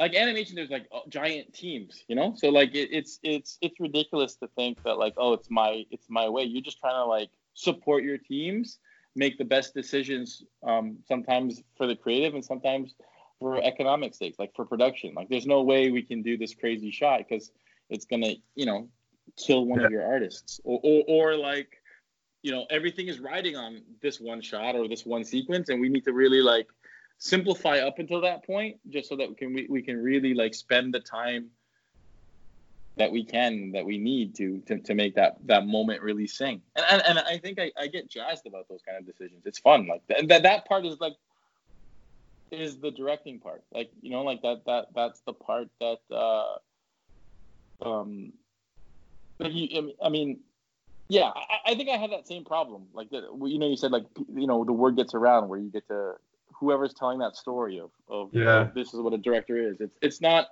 [0.01, 2.33] Like animation, there's like giant teams, you know.
[2.39, 6.07] So like it, it's it's it's ridiculous to think that like oh it's my it's
[6.09, 6.45] my way.
[6.45, 8.79] You're just trying to like support your teams,
[9.15, 10.43] make the best decisions.
[10.63, 12.95] Um, sometimes for the creative and sometimes
[13.39, 15.13] for economic stakes, like for production.
[15.15, 17.53] Like there's no way we can do this crazy shot because
[17.89, 18.89] it's gonna you know
[19.37, 19.87] kill one yeah.
[19.87, 20.61] of your artists.
[20.65, 21.81] Or, or or like
[22.43, 25.89] you know everything is riding on this one shot or this one sequence and we
[25.89, 26.69] need to really like
[27.19, 30.55] simplify up until that point just so that we can we, we can really like
[30.55, 31.51] spend the time
[32.97, 36.61] that we can that we need to to, to make that that moment really sing.
[36.77, 39.47] And and, and i think I, I get jazzed about those kind of decisions.
[39.47, 41.15] It's fun like and that that part is like
[42.51, 43.63] is the directing part.
[43.73, 46.57] Like you know like that that that's the part that uh
[47.83, 48.33] um,
[49.39, 50.41] but you, I mean,
[51.09, 52.87] yeah, I, I, think I had that same problem.
[52.93, 54.05] Like, that, you know, you said like,
[54.35, 56.15] you know, the word gets around where you get to
[56.59, 59.81] whoever's telling that story of, of yeah, this is what a director is.
[59.81, 60.49] It's it's not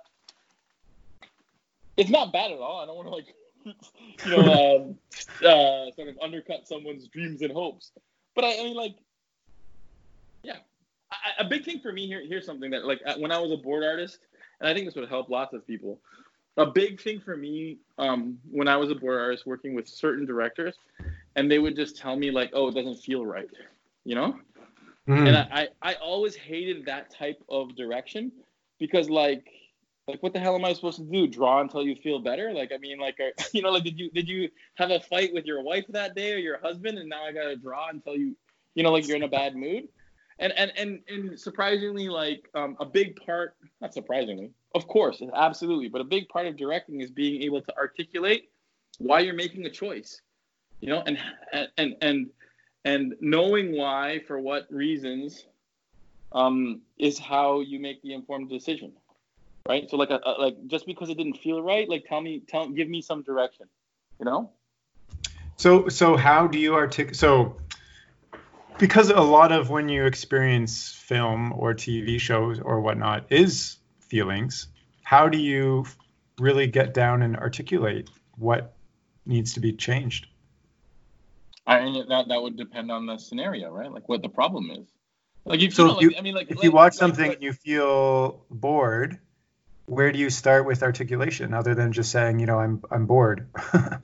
[1.97, 2.79] it's not bad at all.
[2.79, 3.35] I don't want to like
[4.25, 4.97] you know um,
[5.45, 7.91] uh, sort of undercut someone's dreams and hopes.
[8.35, 8.95] But I, I mean, like,
[10.43, 10.57] yeah,
[11.11, 12.23] I, a big thing for me here.
[12.25, 14.19] Here's something that like when I was a board artist,
[14.59, 15.99] and I think this would help lots of people
[16.57, 20.25] a big thing for me um, when I was a board artist working with certain
[20.25, 20.75] directors,
[21.35, 23.49] and they would just tell me like, "Oh, it doesn't feel right,"
[24.03, 24.39] you know.
[25.07, 25.27] Mm.
[25.27, 28.31] And I, I always hated that type of direction
[28.79, 29.45] because like
[30.07, 31.27] like what the hell am I supposed to do?
[31.27, 32.51] Draw until you feel better?
[32.53, 35.33] Like I mean like are, you know like did you did you have a fight
[35.33, 38.35] with your wife that day or your husband and now I gotta draw until you
[38.75, 39.87] you know like you're in a bad mood?
[40.39, 45.89] And and and and surprisingly like um, a big part not surprisingly of course, absolutely.
[45.89, 48.49] But a big part of directing is being able to articulate
[48.99, 50.21] why you're making a choice,
[50.81, 51.17] you know, and
[51.77, 52.29] and and
[52.85, 55.45] and knowing why for what reasons
[56.31, 58.93] um, is how you make the informed decision,
[59.67, 59.89] right?
[59.89, 62.69] So like a, a, like just because it didn't feel right, like tell me, tell
[62.69, 63.67] give me some direction,
[64.19, 64.51] you know.
[65.55, 67.15] So so how do you articulate?
[67.15, 67.57] So
[68.77, 73.77] because a lot of when you experience film or TV shows or whatnot is
[74.09, 74.67] feelings,
[75.03, 75.85] how do you
[76.39, 78.75] really get down and articulate what
[79.25, 80.27] needs to be changed?
[81.65, 83.91] I mean, that that would depend on the scenario, right?
[83.91, 84.87] Like what the problem is.
[85.43, 87.43] Like if so, you, like, I mean, like if like, you watch like, something and
[87.43, 89.19] you feel bored,
[89.85, 93.49] where do you start with articulation other than just saying, you know, I'm I'm bored?
[93.73, 93.99] uh,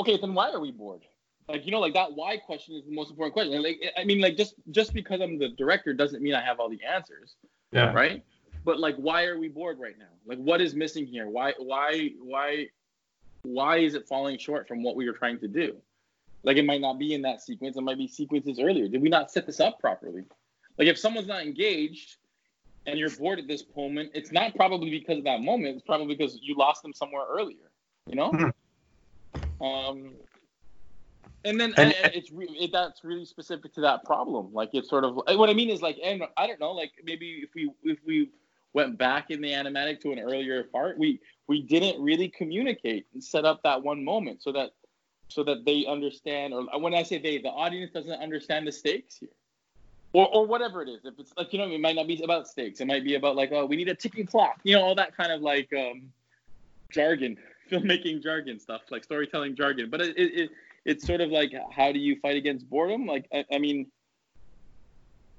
[0.00, 1.02] okay, then why are we bored?
[1.48, 3.62] Like you know, like that why question is the most important question.
[3.62, 6.70] Like I mean, like just just because I'm the director doesn't mean I have all
[6.70, 7.36] the answers.
[7.70, 7.92] Yeah.
[7.92, 8.24] Right.
[8.64, 10.06] But like, why are we bored right now?
[10.26, 11.28] Like, what is missing here?
[11.28, 12.68] Why why why
[13.42, 15.76] why is it falling short from what we were trying to do?
[16.44, 17.76] Like, it might not be in that sequence.
[17.76, 18.88] It might be sequences earlier.
[18.88, 20.24] Did we not set this up properly?
[20.78, 22.16] Like, if someone's not engaged
[22.86, 25.76] and you're bored at this moment, it's not probably because of that moment.
[25.76, 27.70] It's probably because you lost them somewhere earlier.
[28.06, 28.30] You know.
[28.32, 29.62] Mm-hmm.
[29.62, 30.12] Um,
[31.44, 34.52] and then and, and it's re- it, that's really specific to that problem.
[34.52, 37.42] Like it's sort of what I mean is like, and I don't know, like maybe
[37.42, 38.30] if we if we
[38.72, 43.22] went back in the animatic to an earlier part, we we didn't really communicate and
[43.22, 44.70] set up that one moment so that
[45.28, 49.16] so that they understand, or when I say they, the audience doesn't understand the stakes
[49.16, 49.30] here.
[50.12, 51.00] Or, or whatever it is.
[51.04, 52.80] If it's like, you know, it might not be about stakes.
[52.80, 54.60] It might be about like, oh, we need a ticking clock.
[54.62, 56.12] You know, all that kind of like um,
[56.92, 57.36] jargon,
[57.70, 59.90] filmmaking jargon stuff, like storytelling jargon.
[59.90, 60.50] But it, it, it
[60.84, 63.06] it's sort of like, how do you fight against boredom?
[63.06, 63.86] Like, I, I mean,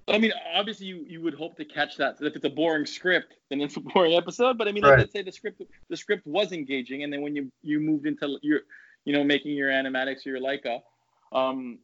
[0.07, 2.19] I mean, obviously, you, you would hope to catch that.
[2.19, 4.57] So If it's a boring script, then it's a boring episode.
[4.57, 4.99] But I mean, right.
[4.99, 8.37] let's say the script the script was engaging, and then when you you moved into
[8.41, 8.61] your
[9.05, 10.81] you know, making your animatics or your Leica,
[11.31, 11.77] um,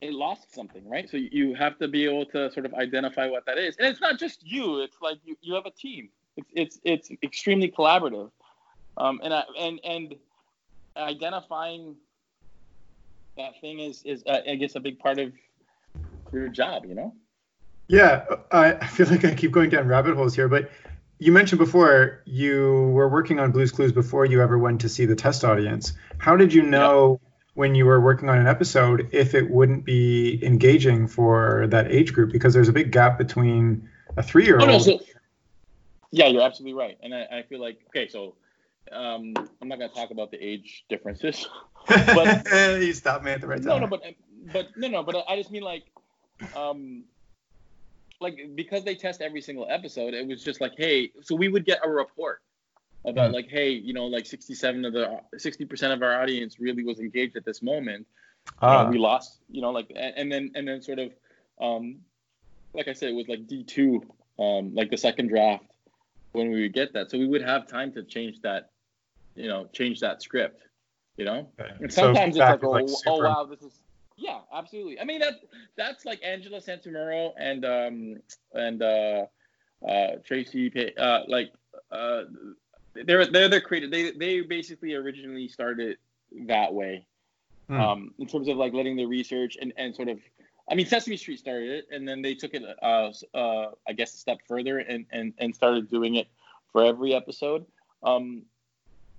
[0.00, 1.10] it lost something, right?
[1.10, 3.76] So you have to be able to sort of identify what that is.
[3.78, 4.80] And it's not just you.
[4.80, 6.10] It's like you, you have a team.
[6.36, 8.30] It's it's it's extremely collaborative.
[8.96, 10.14] Um, and I, and and
[10.96, 11.96] identifying
[13.38, 15.32] that thing is is uh, I guess a big part of
[16.32, 17.14] your job, you know.
[17.88, 20.70] Yeah, I feel like I keep going down rabbit holes here, but
[21.18, 25.06] you mentioned before you were working on Blue's Clues before you ever went to see
[25.06, 25.94] the test audience.
[26.18, 27.18] How did you know
[27.54, 32.12] when you were working on an episode if it wouldn't be engaging for that age
[32.12, 32.30] group?
[32.30, 34.68] Because there's a big gap between a three-year-old.
[34.68, 35.00] Oh, no, so,
[36.10, 38.34] yeah, you're absolutely right, and I, I feel like okay, so
[38.92, 41.48] um, I'm not going to talk about the age differences.
[41.88, 42.46] but
[42.80, 43.68] you stopped me at the right time.
[43.68, 44.02] No, no, but
[44.52, 45.84] but no, no, but I just mean like
[46.56, 47.04] um,
[48.20, 51.64] like because they test every single episode, it was just like, hey, so we would
[51.64, 52.42] get a report
[53.04, 53.34] about mm-hmm.
[53.34, 57.36] like, hey, you know, like 67 of the 60% of our audience really was engaged
[57.36, 58.06] at this moment.
[58.62, 58.88] Ah.
[58.88, 61.12] we lost, you know, like, and then and then sort of,
[61.60, 61.96] um,
[62.72, 64.02] like I said, it was like D2,
[64.38, 65.64] um, like the second draft
[66.32, 68.70] when we would get that, so we would have time to change that,
[69.34, 70.62] you know, change that script,
[71.18, 71.46] you know.
[71.60, 71.70] Okay.
[71.80, 73.10] And sometimes so it's like, oh, super...
[73.10, 73.80] oh wow, this is
[74.16, 74.98] yeah, absolutely.
[75.00, 75.34] I mean that
[75.76, 78.16] that's like Angela Santomero and um
[78.54, 79.26] and uh
[79.86, 81.52] uh Traci uh like
[81.92, 82.22] uh
[83.04, 85.98] they're they're the creative they they basically originally started
[86.46, 87.06] that way.
[87.68, 87.80] Hmm.
[87.80, 90.18] Um in terms of like letting the research and and sort of
[90.70, 94.14] I mean Sesame Street started it and then they took it uh uh I guess
[94.14, 96.28] a step further and and and started doing it
[96.72, 97.66] for every episode.
[98.02, 98.42] Um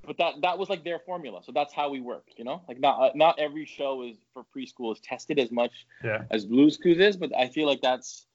[0.09, 1.39] but that that was like their formula.
[1.43, 2.63] So that's how we work, you know.
[2.67, 6.23] Like not uh, not every show is for preschool is tested as much yeah.
[6.31, 8.25] as Blue's Clues is, but I feel like that's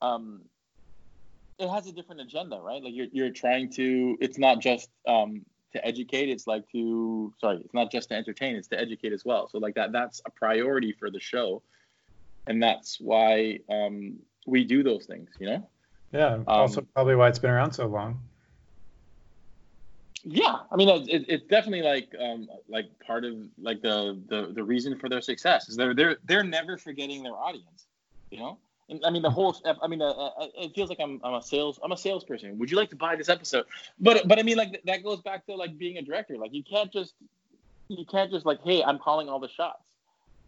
[0.00, 0.42] um
[1.58, 2.80] it has a different agenda, right?
[2.80, 7.58] Like you're you're trying to it's not just um to educate, it's like to sorry,
[7.64, 9.48] it's not just to entertain, it's to educate as well.
[9.48, 11.60] So like that that's a priority for the show.
[12.46, 15.68] And that's why um we do those things, you know?
[16.12, 18.20] Yeah, also um, probably why it's been around so long.
[20.24, 24.64] Yeah, I mean, it, it's definitely like um, like part of like the, the the
[24.64, 27.86] reason for their success is they're they're they're never forgetting their audience,
[28.30, 28.58] you know.
[28.90, 29.56] And, I mean, the whole.
[29.82, 32.58] I mean, uh, uh, it feels like I'm I'm a sales I'm a salesperson.
[32.58, 33.66] Would you like to buy this episode?
[34.00, 36.36] But but I mean, like that goes back to like being a director.
[36.36, 37.14] Like you can't just
[37.88, 39.82] you can't just like, hey, I'm calling all the shots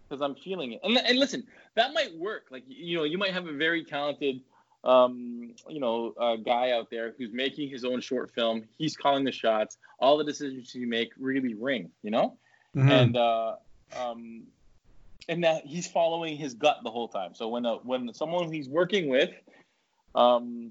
[0.08, 0.80] because I'm feeling it.
[0.82, 1.46] And and listen,
[1.76, 2.46] that might work.
[2.50, 4.40] Like you know, you might have a very talented
[4.84, 8.64] um, you know, a guy out there who's making his own short film.
[8.78, 9.76] He's calling the shots.
[9.98, 12.38] All the decisions you make really ring, you know,
[12.74, 12.90] mm-hmm.
[12.90, 13.56] and uh,
[13.98, 14.44] um,
[15.28, 17.34] and that he's following his gut the whole time.
[17.34, 19.30] So when a, when someone he's working with,
[20.14, 20.70] um,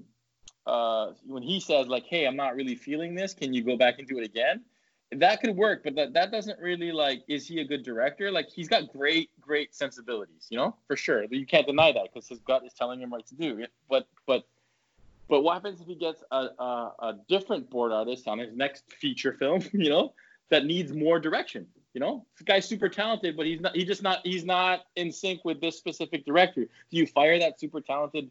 [0.66, 3.32] uh, when he says like, "Hey, I'm not really feeling this.
[3.32, 4.62] Can you go back and do it again?"
[5.12, 8.30] That could work, but that, that doesn't really like is he a good director?
[8.30, 11.24] Like he's got great great sensibilities, you know, for sure.
[11.30, 13.66] You can't deny that because his gut is telling him what to do.
[13.88, 14.44] But but
[15.28, 18.84] but what happens if he gets a, a, a different board artist on his next
[18.92, 20.12] feature film, you know,
[20.50, 21.66] that needs more direction?
[21.94, 23.74] You know, this guy's super talented, but he's not.
[23.74, 24.20] He just not.
[24.22, 26.62] He's not in sync with this specific director.
[26.62, 28.30] Do you fire that super talented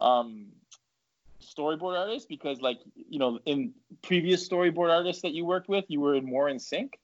[0.00, 0.46] um,
[1.44, 2.78] storyboard artist because like
[3.08, 3.72] you know in
[4.02, 6.98] previous storyboard artists that you worked with you were more in sync?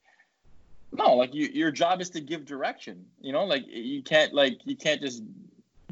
[0.91, 3.45] No like you, your job is to give direction you know?
[3.45, 5.23] Like you can't like you can't just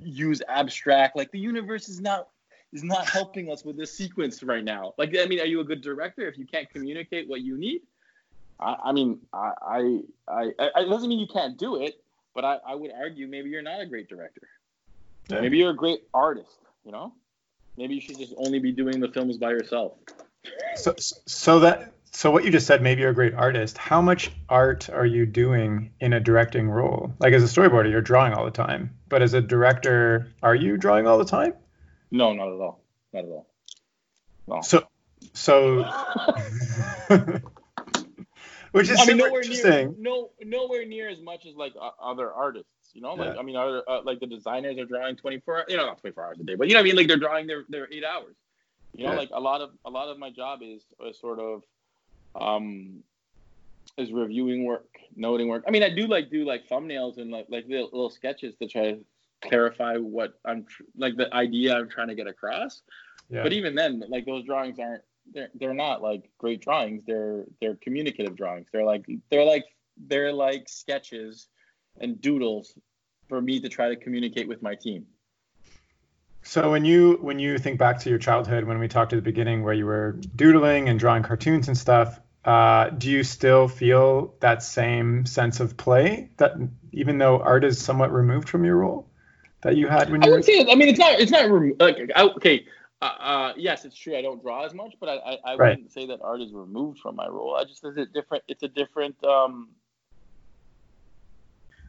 [0.04, 2.30] use abstract like the universe is not
[2.72, 4.94] is not helping us with this sequence right now.
[4.98, 7.82] Like i mean are you a good director if you can't communicate what you need?
[8.60, 10.44] I, I mean I, I i
[10.82, 12.02] it doesn't mean you can't do it
[12.36, 14.48] but i i would argue maybe you're not a great director.
[15.30, 15.42] Yeah.
[15.42, 17.14] maybe you're a great artist you know
[17.80, 19.94] Maybe you should just only be doing the films by yourself.
[20.76, 23.78] So, so that so what you just said, maybe you're a great artist.
[23.78, 27.14] How much art are you doing in a directing role?
[27.20, 30.76] Like as a storyboarder, you're drawing all the time, but as a director, are you
[30.76, 31.54] drawing all the time?
[32.12, 32.84] No, not at all.
[33.14, 33.48] Not at all.
[34.46, 34.62] No.
[34.62, 34.86] So,
[35.32, 35.84] so,
[38.74, 39.72] which is I mean, nowhere interesting.
[39.72, 42.68] near, no, nowhere near as much as like uh, other artists.
[42.94, 43.40] You know, like Yeah.
[43.40, 46.40] I mean, other, uh, like the designers are drawing 24, you know, not 24 hours
[46.40, 48.36] a day, but you know, what I mean, like they're drawing their their eight hours.
[48.94, 49.18] You know, Yeah.
[49.18, 51.64] like a lot of a lot of my job is, is sort of,
[52.36, 53.04] um,
[53.98, 55.64] is reviewing work, noting work.
[55.68, 58.68] I mean, I do like do like thumbnails and like like little, little sketches to
[58.68, 59.06] try to
[59.42, 62.82] clarify what I'm tr- like the idea I'm trying to get across.
[63.30, 63.44] Yeah.
[63.44, 67.04] But even then, like those drawings aren't they're they're not like great drawings.
[67.06, 68.68] They're they're communicative drawings.
[68.72, 69.66] They're like they're like
[69.98, 71.48] they're like sketches
[72.00, 72.78] and doodles
[73.28, 75.06] for me to try to communicate with my team.
[76.42, 79.22] So when you when you think back to your childhood, when we talked at the
[79.22, 84.34] beginning, where you were doodling and drawing cartoons and stuff, uh, do you still feel
[84.40, 86.54] that same sense of play that
[86.92, 89.08] even though art is somewhat removed from your role
[89.62, 90.38] that you had when I you were?
[90.38, 90.60] wouldn't say.
[90.72, 91.20] I mean, it's not.
[91.20, 91.50] It's not.
[91.50, 92.66] rem- Like, I, okay.
[93.02, 94.18] Uh, uh, yes, it's true.
[94.18, 95.70] I don't draw as much, but I, I, I Right.
[95.72, 97.56] wouldn't say that art is removed from my role.
[97.56, 98.44] I just it's a different.
[98.48, 99.22] It's a different.
[99.24, 99.70] Um,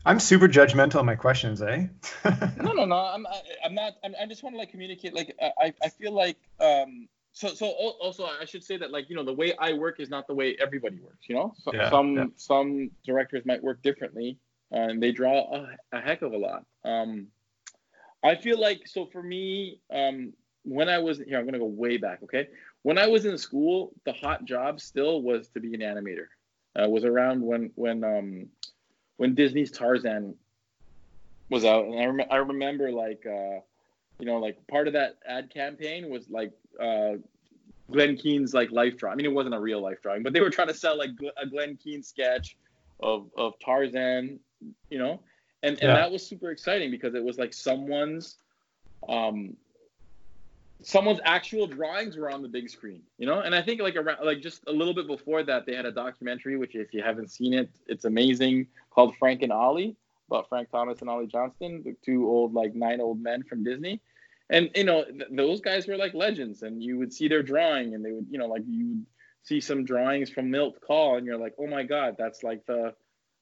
[0.05, 1.87] I'm super judgmental in my questions, eh?
[2.59, 2.97] no, no, no.
[2.97, 3.95] I'm, I, I'm not.
[4.03, 5.15] I'm, I just want to like communicate.
[5.15, 6.37] Like, I, I feel like.
[6.61, 10.01] Um, so, so also, I should say that like you know the way I work
[10.01, 11.29] is not the way everybody works.
[11.29, 12.25] You know, so, Yeah, some yeah.
[12.37, 14.39] some directors might work differently,
[14.73, 16.65] uh, and they draw a, a heck of a lot.
[16.85, 17.29] Um,
[18.25, 20.33] I feel like so for me, um,
[20.65, 22.23] when I was here, I'm gonna go way back.
[22.25, 22.49] Okay,
[22.83, 26.27] when I was in school, the hot job still was to be an animator.
[26.75, 28.47] Uh, was around when when um,
[29.21, 30.35] when Disney's Tarzan
[31.51, 33.61] was out, and I, rem- I remember like uh,
[34.19, 36.53] you know like part of that ad campaign was like
[36.83, 37.17] uh,
[37.91, 39.13] Glenn Keane's like life drawing.
[39.13, 41.11] I mean, it wasn't a real life drawing, but they were trying to sell like
[41.17, 42.57] Gl- a Glenn Keane sketch
[43.01, 44.41] of of Tarzan,
[44.89, 45.21] you know,
[45.63, 45.97] and and Yeah.
[45.97, 48.39] that was super exciting because it was like someone's
[49.07, 49.55] um
[50.83, 53.41] someone's actual drawings were on the big screen you know?
[53.41, 55.93] And i think like around like just a little bit before that they had a
[55.93, 59.97] documentary which if you haven't seen it it's amazing called frank and ollie
[60.29, 64.01] about frank thomas and ollie johnston the two old like nine old men from disney.
[64.49, 67.95] And you know th- those guys were like legends and you would see their drawing
[67.95, 69.07] and they would you know like you would
[69.43, 72.95] see some drawings from milt kahl and you're like oh my god that's like the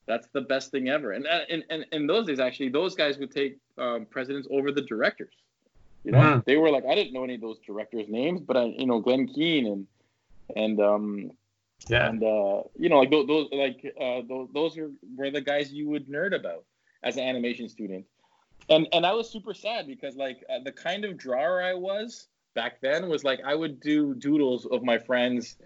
[0.08, 1.12] that's the best thing ever.
[1.12, 4.72] And uh, and, and in those days actually those guys would take um, precedence over
[4.72, 5.34] the directors
[6.08, 6.44] you know Mhm.
[6.46, 9.00] they were like i didn't know any of those directors names but i you know
[9.00, 9.86] glenn keane and
[10.56, 11.32] and um
[11.88, 12.08] yeah.
[12.08, 15.72] and uh you know like those, those like uh those, those are were the guys
[15.72, 16.64] you would nerd about
[17.04, 18.06] as an animation student
[18.70, 22.28] and and i was super sad because like uh, the kind of drawer i was
[22.54, 25.56] back then was like i would do doodles of my friends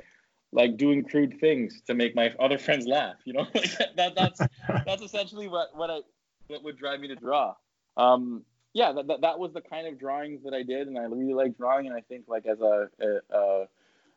[0.53, 4.49] like doing crude things to make my other friends laugh you know like that that's
[4.87, 6.01] that's essentially what what i
[6.49, 7.55] what would drive me to draw
[7.97, 11.03] um yeah that, that, that was the kind of drawings that i did and i
[11.03, 13.67] really like drawing and i think like as a, a, a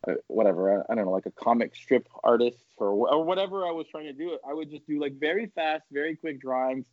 [0.07, 3.71] uh, whatever I, I don't know like a comic strip artist or, or whatever I
[3.71, 6.85] was trying to do I would just do like very fast very quick drawings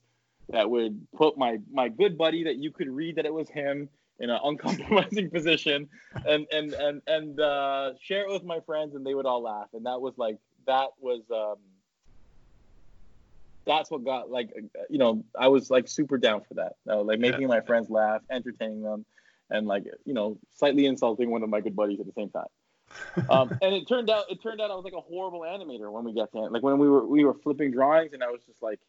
[0.48, 3.88] that would put my my good buddy that you could read that it was him
[4.20, 5.88] in an uncompromising position
[6.26, 9.68] and and and and uh, share it with my friends and they would all laugh.
[9.74, 11.56] And that was like that was um
[13.66, 14.50] that's what got like
[14.90, 18.22] you know I was like super down for that uh, like making my friends laugh
[18.30, 19.04] entertaining them
[19.50, 22.46] and like you know slightly insulting one of my good buddies at the same time
[23.28, 26.04] um, and it turned out it turned out I was like a horrible animator when
[26.04, 28.62] we got to like when we were we were flipping drawings and I was just
[28.62, 28.80] like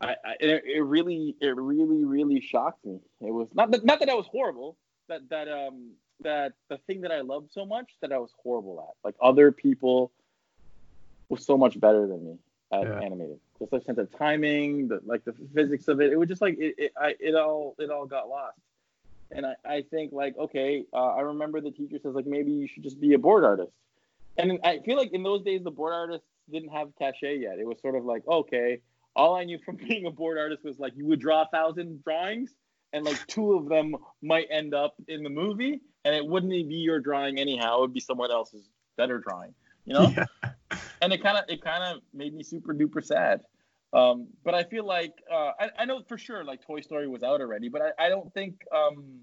[0.00, 3.00] I, I it, it really it really really shocked me.
[3.20, 4.76] It was not that, not that I was horrible
[5.08, 8.80] that that um that the thing that I loved so much that I was horrible
[8.88, 10.12] at like other people
[11.28, 12.38] was so much better than me
[12.72, 13.00] at Yeah.
[13.00, 13.40] animating.
[13.58, 16.12] Just like sense of timing, the like the physics of it.
[16.12, 18.58] It was just like it it, I, it all it all got lost.
[19.30, 22.68] And I, I think like okay, uh, I remember the teacher says like maybe you
[22.68, 23.72] should just be a board artist.
[24.36, 27.58] And I feel like in those days the board artists didn't have cachet yet.
[27.58, 28.80] It was sort of like okay,
[29.16, 32.04] all I knew from being a board artist was like you would draw a thousand
[32.04, 32.54] drawings
[32.92, 36.76] and like two of them might end up in the movie and it wouldn't be
[36.76, 37.78] your drawing anyhow.
[37.78, 39.54] It would be someone else's better drawing,
[39.84, 40.14] you know?
[40.42, 40.52] Yeah.
[41.00, 43.40] And it kind of it kind of made me super duper sad.
[43.92, 47.22] Um, but I feel like uh, I, I know for sure like Toy Story was
[47.22, 49.20] out already, but I, I don't think um,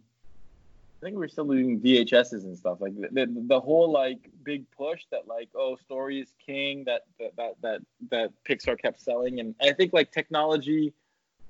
[1.02, 4.30] I think we were still doing VHSs and stuff like the, the the whole like
[4.44, 9.02] big push that like oh story is king that that that that, that Pixar kept
[9.02, 10.94] selling and I think like technology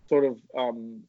[0.09, 1.03] sort of um,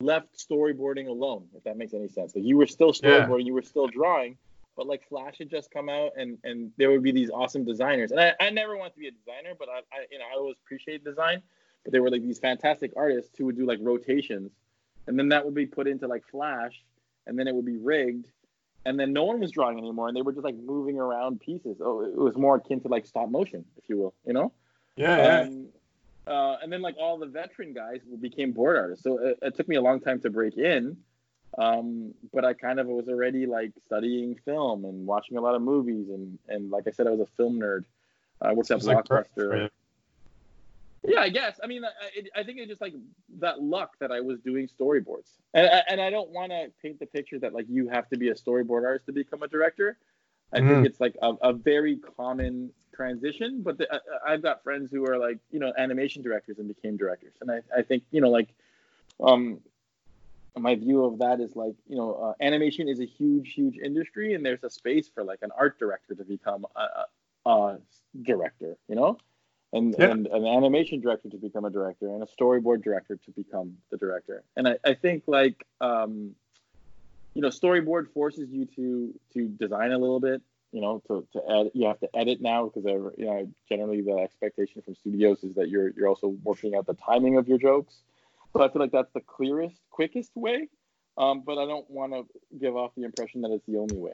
[0.00, 3.10] left storyboarding alone if that makes any sense like you were still Yeah.
[3.10, 4.38] storyboarding you were still drawing
[4.78, 8.10] but like Flash had just come out and and there would be these awesome designers
[8.12, 10.38] and I, I never wanted to be a designer but I, I you know I
[10.38, 11.42] always appreciate design
[11.84, 14.52] but there were like these fantastic artists who would do like rotations
[15.06, 16.82] and then that would be put into like Flash
[17.26, 18.28] and then it would be rigged
[18.84, 21.76] and then no one was drawing anymore, and they were just like moving around pieces.
[21.80, 24.52] Oh, it was more akin to like stop motion, if you will, you know?
[24.96, 25.16] Yeah.
[25.16, 25.40] yeah.
[25.42, 25.66] Um,
[26.26, 29.04] uh, and then like all the veteran guys became board artists.
[29.04, 30.96] So it, it took me a long time to break in.
[31.56, 35.62] Um, but I kind of was already like studying film and watching a lot of
[35.62, 37.84] movies, and and like I said, I was a film nerd.
[38.40, 39.62] I worked at Blockbuster.
[39.62, 39.72] Like
[41.06, 41.58] yeah, I guess.
[41.62, 42.94] I mean, I, I think it's just like
[43.38, 47.06] that luck that I was doing storyboards, and and I don't want to paint the
[47.06, 49.96] picture that like you have to be a storyboard artist to become a director.
[50.52, 50.68] I mm.
[50.68, 55.06] think it's like a, a, very common transition, but the, I, have got friends who
[55.06, 58.30] are like you know animation directors and became directors, and I, I think you know
[58.30, 58.48] like
[59.20, 59.60] um
[60.56, 64.34] my view of that is like you know uh, animation is a huge huge industry
[64.34, 66.80] and there's a space for like an art director to become a,
[67.46, 67.78] a, a
[68.22, 69.18] director you know?
[69.70, 70.06] And, yeah.
[70.06, 73.98] and an animation director to become a director and a storyboard director to become the
[73.98, 74.42] director.
[74.56, 76.34] And i, I think like um,
[77.34, 80.42] you know storyboard forces you to to design a little bit
[80.72, 82.84] you know to, to edit you have to edit now because
[83.16, 86.94] you know generally the expectation from studios is that you're you're also working out the
[86.94, 88.02] timing of your jokes
[88.52, 90.68] so i feel like that's the clearest quickest way.
[91.16, 92.24] Um, but i don't want to
[92.58, 94.12] give off the impression that it's the only way.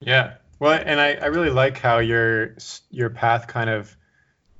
[0.00, 0.34] Yeah.
[0.58, 2.56] Well and i, I really like how your
[2.90, 3.96] your path kind of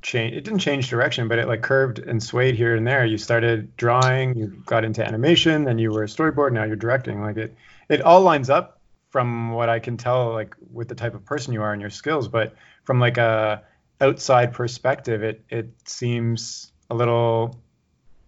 [0.02, 0.36] changed.
[0.36, 3.04] it didn't change direction but it like curved and swayed here and there.
[3.06, 7.22] You started drawing you got into animation then you were a storyboard now you're directing.
[7.22, 7.54] Like it
[7.88, 11.52] it all lines up from what i can tell like with the type of person
[11.52, 12.28] you are and your skills.
[12.28, 12.54] But
[12.84, 13.62] from like a
[14.00, 17.62] outside perspective it it seems a little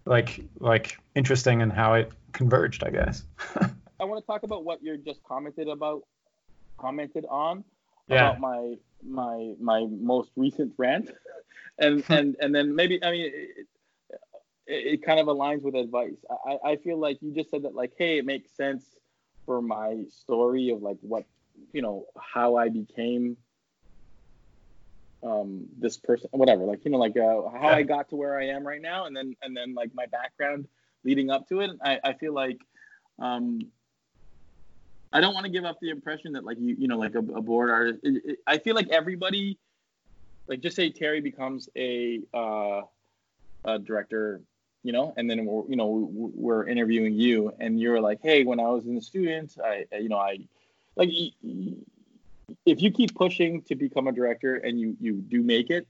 [0.05, 3.23] like like interesting in how it converged i guess
[3.99, 6.03] i want to talk about what you just commented about
[6.77, 7.63] commented on
[8.07, 8.29] yeah.
[8.29, 8.75] about my
[9.05, 11.11] my my most recent rant,
[11.79, 12.13] and hmm.
[12.13, 13.25] and and then maybe I mean.
[13.25, 13.67] It, it,
[14.65, 16.15] it kind of aligns with advice.
[16.47, 18.85] I, I feel like you just said that like, hey, it makes sense
[19.45, 21.25] for my story of like what
[21.73, 23.35] you know how I became
[25.23, 27.69] um, this person, whatever, like you know, like uh, how.
[27.69, 30.67] I got to where I am right now, and then and then like my background
[31.03, 31.71] leading up to it.
[31.83, 32.59] I, I feel like
[33.19, 33.59] um,
[35.11, 37.19] I don't want to give up the impression that like you you know like a,
[37.19, 37.99] a board artist.
[38.03, 39.57] It, it, I feel like everybody,
[40.47, 42.81] like just say Terry becomes a, uh,
[43.65, 44.41] a director,
[44.83, 48.59] you know, and then we're you know we're interviewing you, and you're like, hey, when
[48.59, 50.39] I was in the student, I you know I
[50.95, 51.09] like
[52.65, 55.87] if you keep pushing to become a director and you you do make it,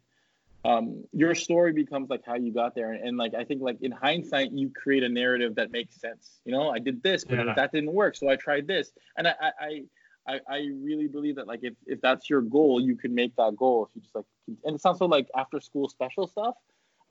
[0.66, 2.94] um, your story becomes like how you got there.
[2.94, 6.40] And, and, like I think like in hindsight, you create a narrative that makes sense.
[6.46, 7.54] You know, I did this, but yeah.
[7.56, 8.92] that didn't work, so I tried this.
[9.18, 9.84] And I, I
[10.28, 13.56] I I really believe that like if if that's your goal, you can make that
[13.58, 13.88] goal.
[13.90, 14.26] If you just like
[14.64, 16.56] and it sounds so like after school special stuff.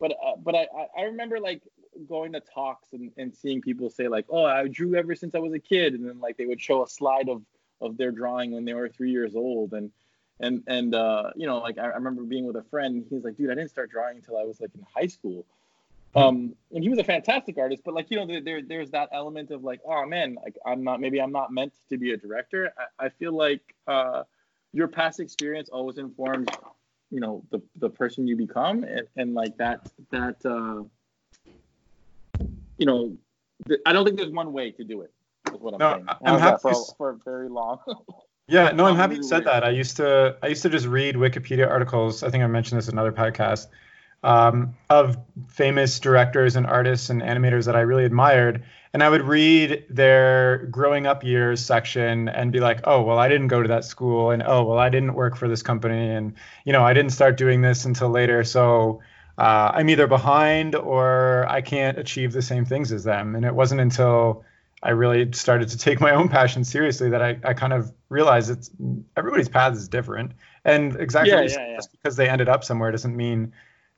[0.00, 0.66] But uh, but I
[0.96, 1.62] I remember like
[2.08, 5.38] going to talks and, and seeing people say like, oh, I drew ever since I
[5.38, 7.42] was a kid, and then like they would show a slide of
[7.82, 9.72] of their drawing when they were three years old.
[9.74, 9.90] And
[10.42, 13.36] and and uh, you know like I, I, remember being with a friend he's like
[13.36, 15.46] dude i didn't start drawing until i was like in high school.
[16.14, 19.50] Um, and he was a fantastic artist but like you know there, there's that element
[19.50, 22.74] of like oh man like i'm not maybe i'm not meant to be a director.
[22.98, 24.24] I, I feel like uh,
[24.74, 26.48] your past experience always informs
[27.10, 30.82] you know the the person you become and, and like that that uh,
[32.76, 33.16] you know
[33.66, 35.12] th- i don't think there's one way to do it
[35.54, 37.78] is what i'm no, saying i'm happy for, for very long
[38.48, 39.64] Yeah, no, I'm happy you said that.
[39.64, 42.22] I used to I used to just read Wikipedia articles.
[42.22, 43.68] I think I mentioned this in another podcast
[44.24, 45.16] um, of
[45.48, 50.66] famous directors and artists and animators that I really admired, and I would read their
[50.66, 54.32] growing up years section and be like, oh well, I didn't go to that school,
[54.32, 56.34] and oh well, I didn't work for this company, and
[56.64, 59.00] you know, I didn't start doing this until later, so.
[59.38, 63.34] Uh, I'm either behind or I can't achieve the same things as them.
[63.34, 64.44] And it wasn't until
[64.82, 68.50] I really started to take my own passion seriously that I, I kind of realized
[68.50, 68.70] it's
[69.16, 70.32] everybody's path is different.
[70.64, 71.76] And exactly yeah, yeah, yeah.
[71.76, 73.52] just because they ended up somewhere doesn't mean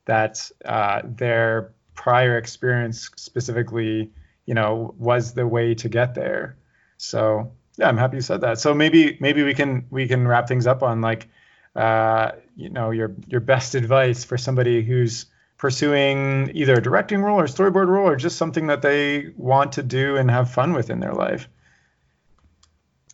[0.05, 4.11] that uh, their prior experience specifically,
[4.45, 6.57] you know, was the way to get there.
[6.97, 8.59] So yeah, I'm happy you said that.
[8.59, 11.27] So maybe maybe we can we can wrap things up on like
[11.75, 15.25] uh, you know your your best advice for somebody who's
[15.57, 19.83] pursuing either a directing role or storyboard role or just something that they want to
[19.83, 21.47] do and have fun with in their life?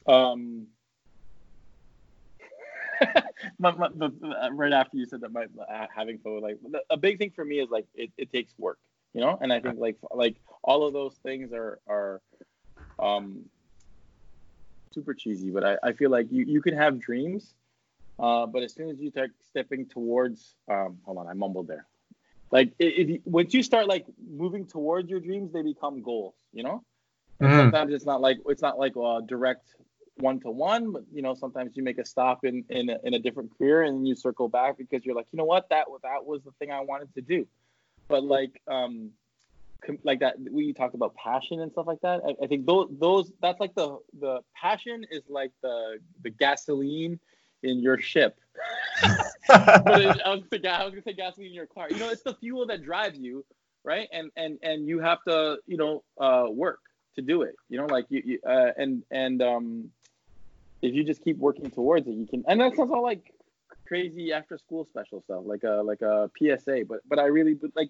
[0.07, 0.67] Um,
[3.59, 4.11] my, my, the,
[4.41, 6.57] uh, right after you said that, my uh, having fun, like
[6.89, 8.79] a big thing for me is like it, it takes work,
[9.13, 12.21] you know, and I think like like all of those things are are
[12.97, 13.45] um
[14.93, 17.53] super cheesy, but I, I feel like you, you can have dreams,
[18.19, 21.85] uh, but as soon as you start stepping towards, um, hold on, I mumbled there
[22.51, 26.63] like if you, once you start like moving towards your dreams they become goals you
[26.63, 26.83] know
[27.41, 27.57] mm-hmm.
[27.57, 29.75] sometimes it's not like it's not like a direct
[30.21, 33.13] one to one, but you know sometimes you make a stop in in a, in
[33.13, 36.25] a different career and you circle back because you're like, you know what, that that
[36.25, 37.47] was the thing I wanted to do.
[38.07, 39.11] But like um
[40.03, 42.21] like that we talked about passion and stuff like that.
[42.25, 47.19] I, I think those those that's like the the passion is like the the gasoline
[47.63, 48.39] in your ship.
[49.47, 51.87] But it, I, was gonna, I was gonna say gasoline in your car.
[51.89, 53.45] You know, it's the fuel that drives you,
[53.83, 54.07] right?
[54.11, 56.79] And and and you have to you know uh, work
[57.15, 57.55] to do it.
[57.69, 59.89] You know, like you, you uh, and and um,
[60.81, 62.43] if you just keep working towards it, you can.
[62.47, 63.33] And that sounds all like
[63.87, 66.85] crazy after school special stuff, like a like a PSA.
[66.87, 67.89] But but I really but like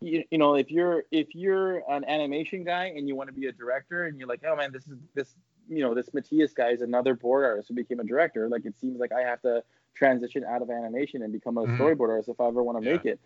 [0.00, 3.46] you, you know if you're if you're an animation guy and you want to be
[3.46, 5.34] a director and you're like oh man this is this
[5.68, 8.78] you know this Matthias guy is another board artist who became a director like it
[8.80, 9.62] seems like I have to
[9.94, 11.80] transition out of animation and become a mm-hmm.
[11.80, 12.96] storyboard artist if I ever want to yeah.
[12.96, 13.20] make it.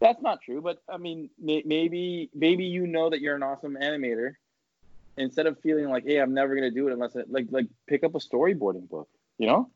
[0.00, 3.76] That's not true, but I mean may, maybe maybe you know that you're an awesome
[3.80, 4.34] animator
[5.16, 8.04] instead of feeling like, hey, I'm never gonna do it unless it, like like pick
[8.04, 9.70] up a storyboarding book, you know,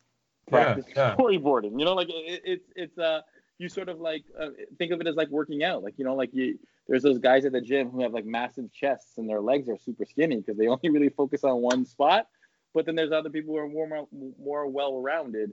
[0.49, 1.17] practice yeah, yeah.
[1.17, 1.79] storyboarding.
[1.79, 3.23] You know, like it, it's it's uh
[3.61, 4.49] you sort of like uh,
[4.79, 6.59] think of it as like working out, like you know, like you
[6.89, 9.77] there's those guys at the gym who have like massive chests and their legs are
[9.77, 12.29] super skinny because they only really focus on one spot.
[12.73, 14.09] But then there's other people who are more
[14.43, 15.53] more well rounded.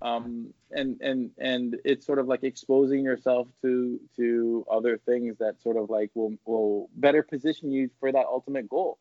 [0.00, 5.62] Um, and and and it's sort of like exposing yourself to to other things that
[5.62, 8.98] sort of like will will better position you for that ultimate goal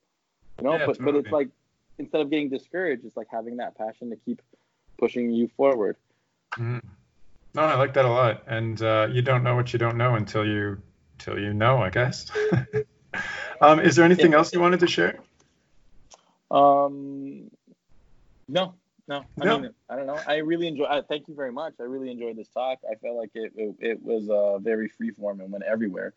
[0.61, 0.77] you know.
[0.77, 1.11] Yeah, but totally.
[1.11, 1.49] but it's like
[1.97, 4.41] instead of getting discouraged, it's like having that passion to keep
[4.97, 5.97] pushing you forward.
[6.53, 6.79] Mm-hmm.
[7.53, 8.43] No, I like that a lot.
[8.47, 10.81] And uh, you don't know what you don't know until you
[11.13, 12.31] until you know, I guess.
[13.61, 14.37] um, is there anything yeah.
[14.37, 15.19] else you wanted to share?
[16.49, 17.49] Um,
[18.47, 18.73] no,
[19.07, 19.25] no.
[19.39, 19.59] I no.
[19.59, 20.19] mean, I don't know.
[20.27, 20.85] I really enjoy.
[20.85, 21.73] I, thank you very much.
[21.79, 22.79] I really enjoyed this talk.
[22.89, 26.13] I felt like it it, it was uh, very freeform and went everywhere.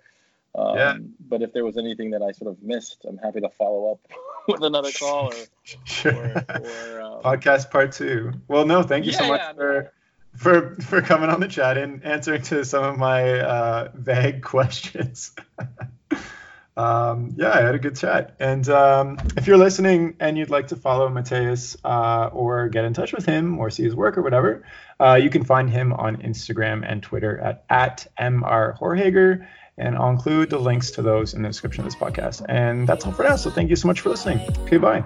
[0.56, 0.96] Um, yeah.
[1.28, 4.00] But if there was anything that I sort of missed, I'm happy to follow up
[4.48, 5.34] with another call or,
[5.84, 6.12] sure.
[6.14, 8.32] or, or um, podcast part two.
[8.46, 9.92] Well, no, thank you yeah, so much yeah, for
[10.36, 15.34] for for coming on the chat and answering to some of my uh, vague questions.
[16.76, 18.34] um, yeah, I had a good chat.
[18.40, 22.94] And um, if you're listening and you'd like to follow Matthias uh, or get in
[22.94, 24.64] touch with him or see his work or whatever,
[25.00, 30.10] uh, you can find him on Instagram and Twitter at at mr horhager and I'll
[30.10, 32.44] include the links to those in the description of this podcast.
[32.48, 33.36] And that's all for now.
[33.36, 34.38] So thank you so much for listening.
[34.60, 35.04] Okay, bye.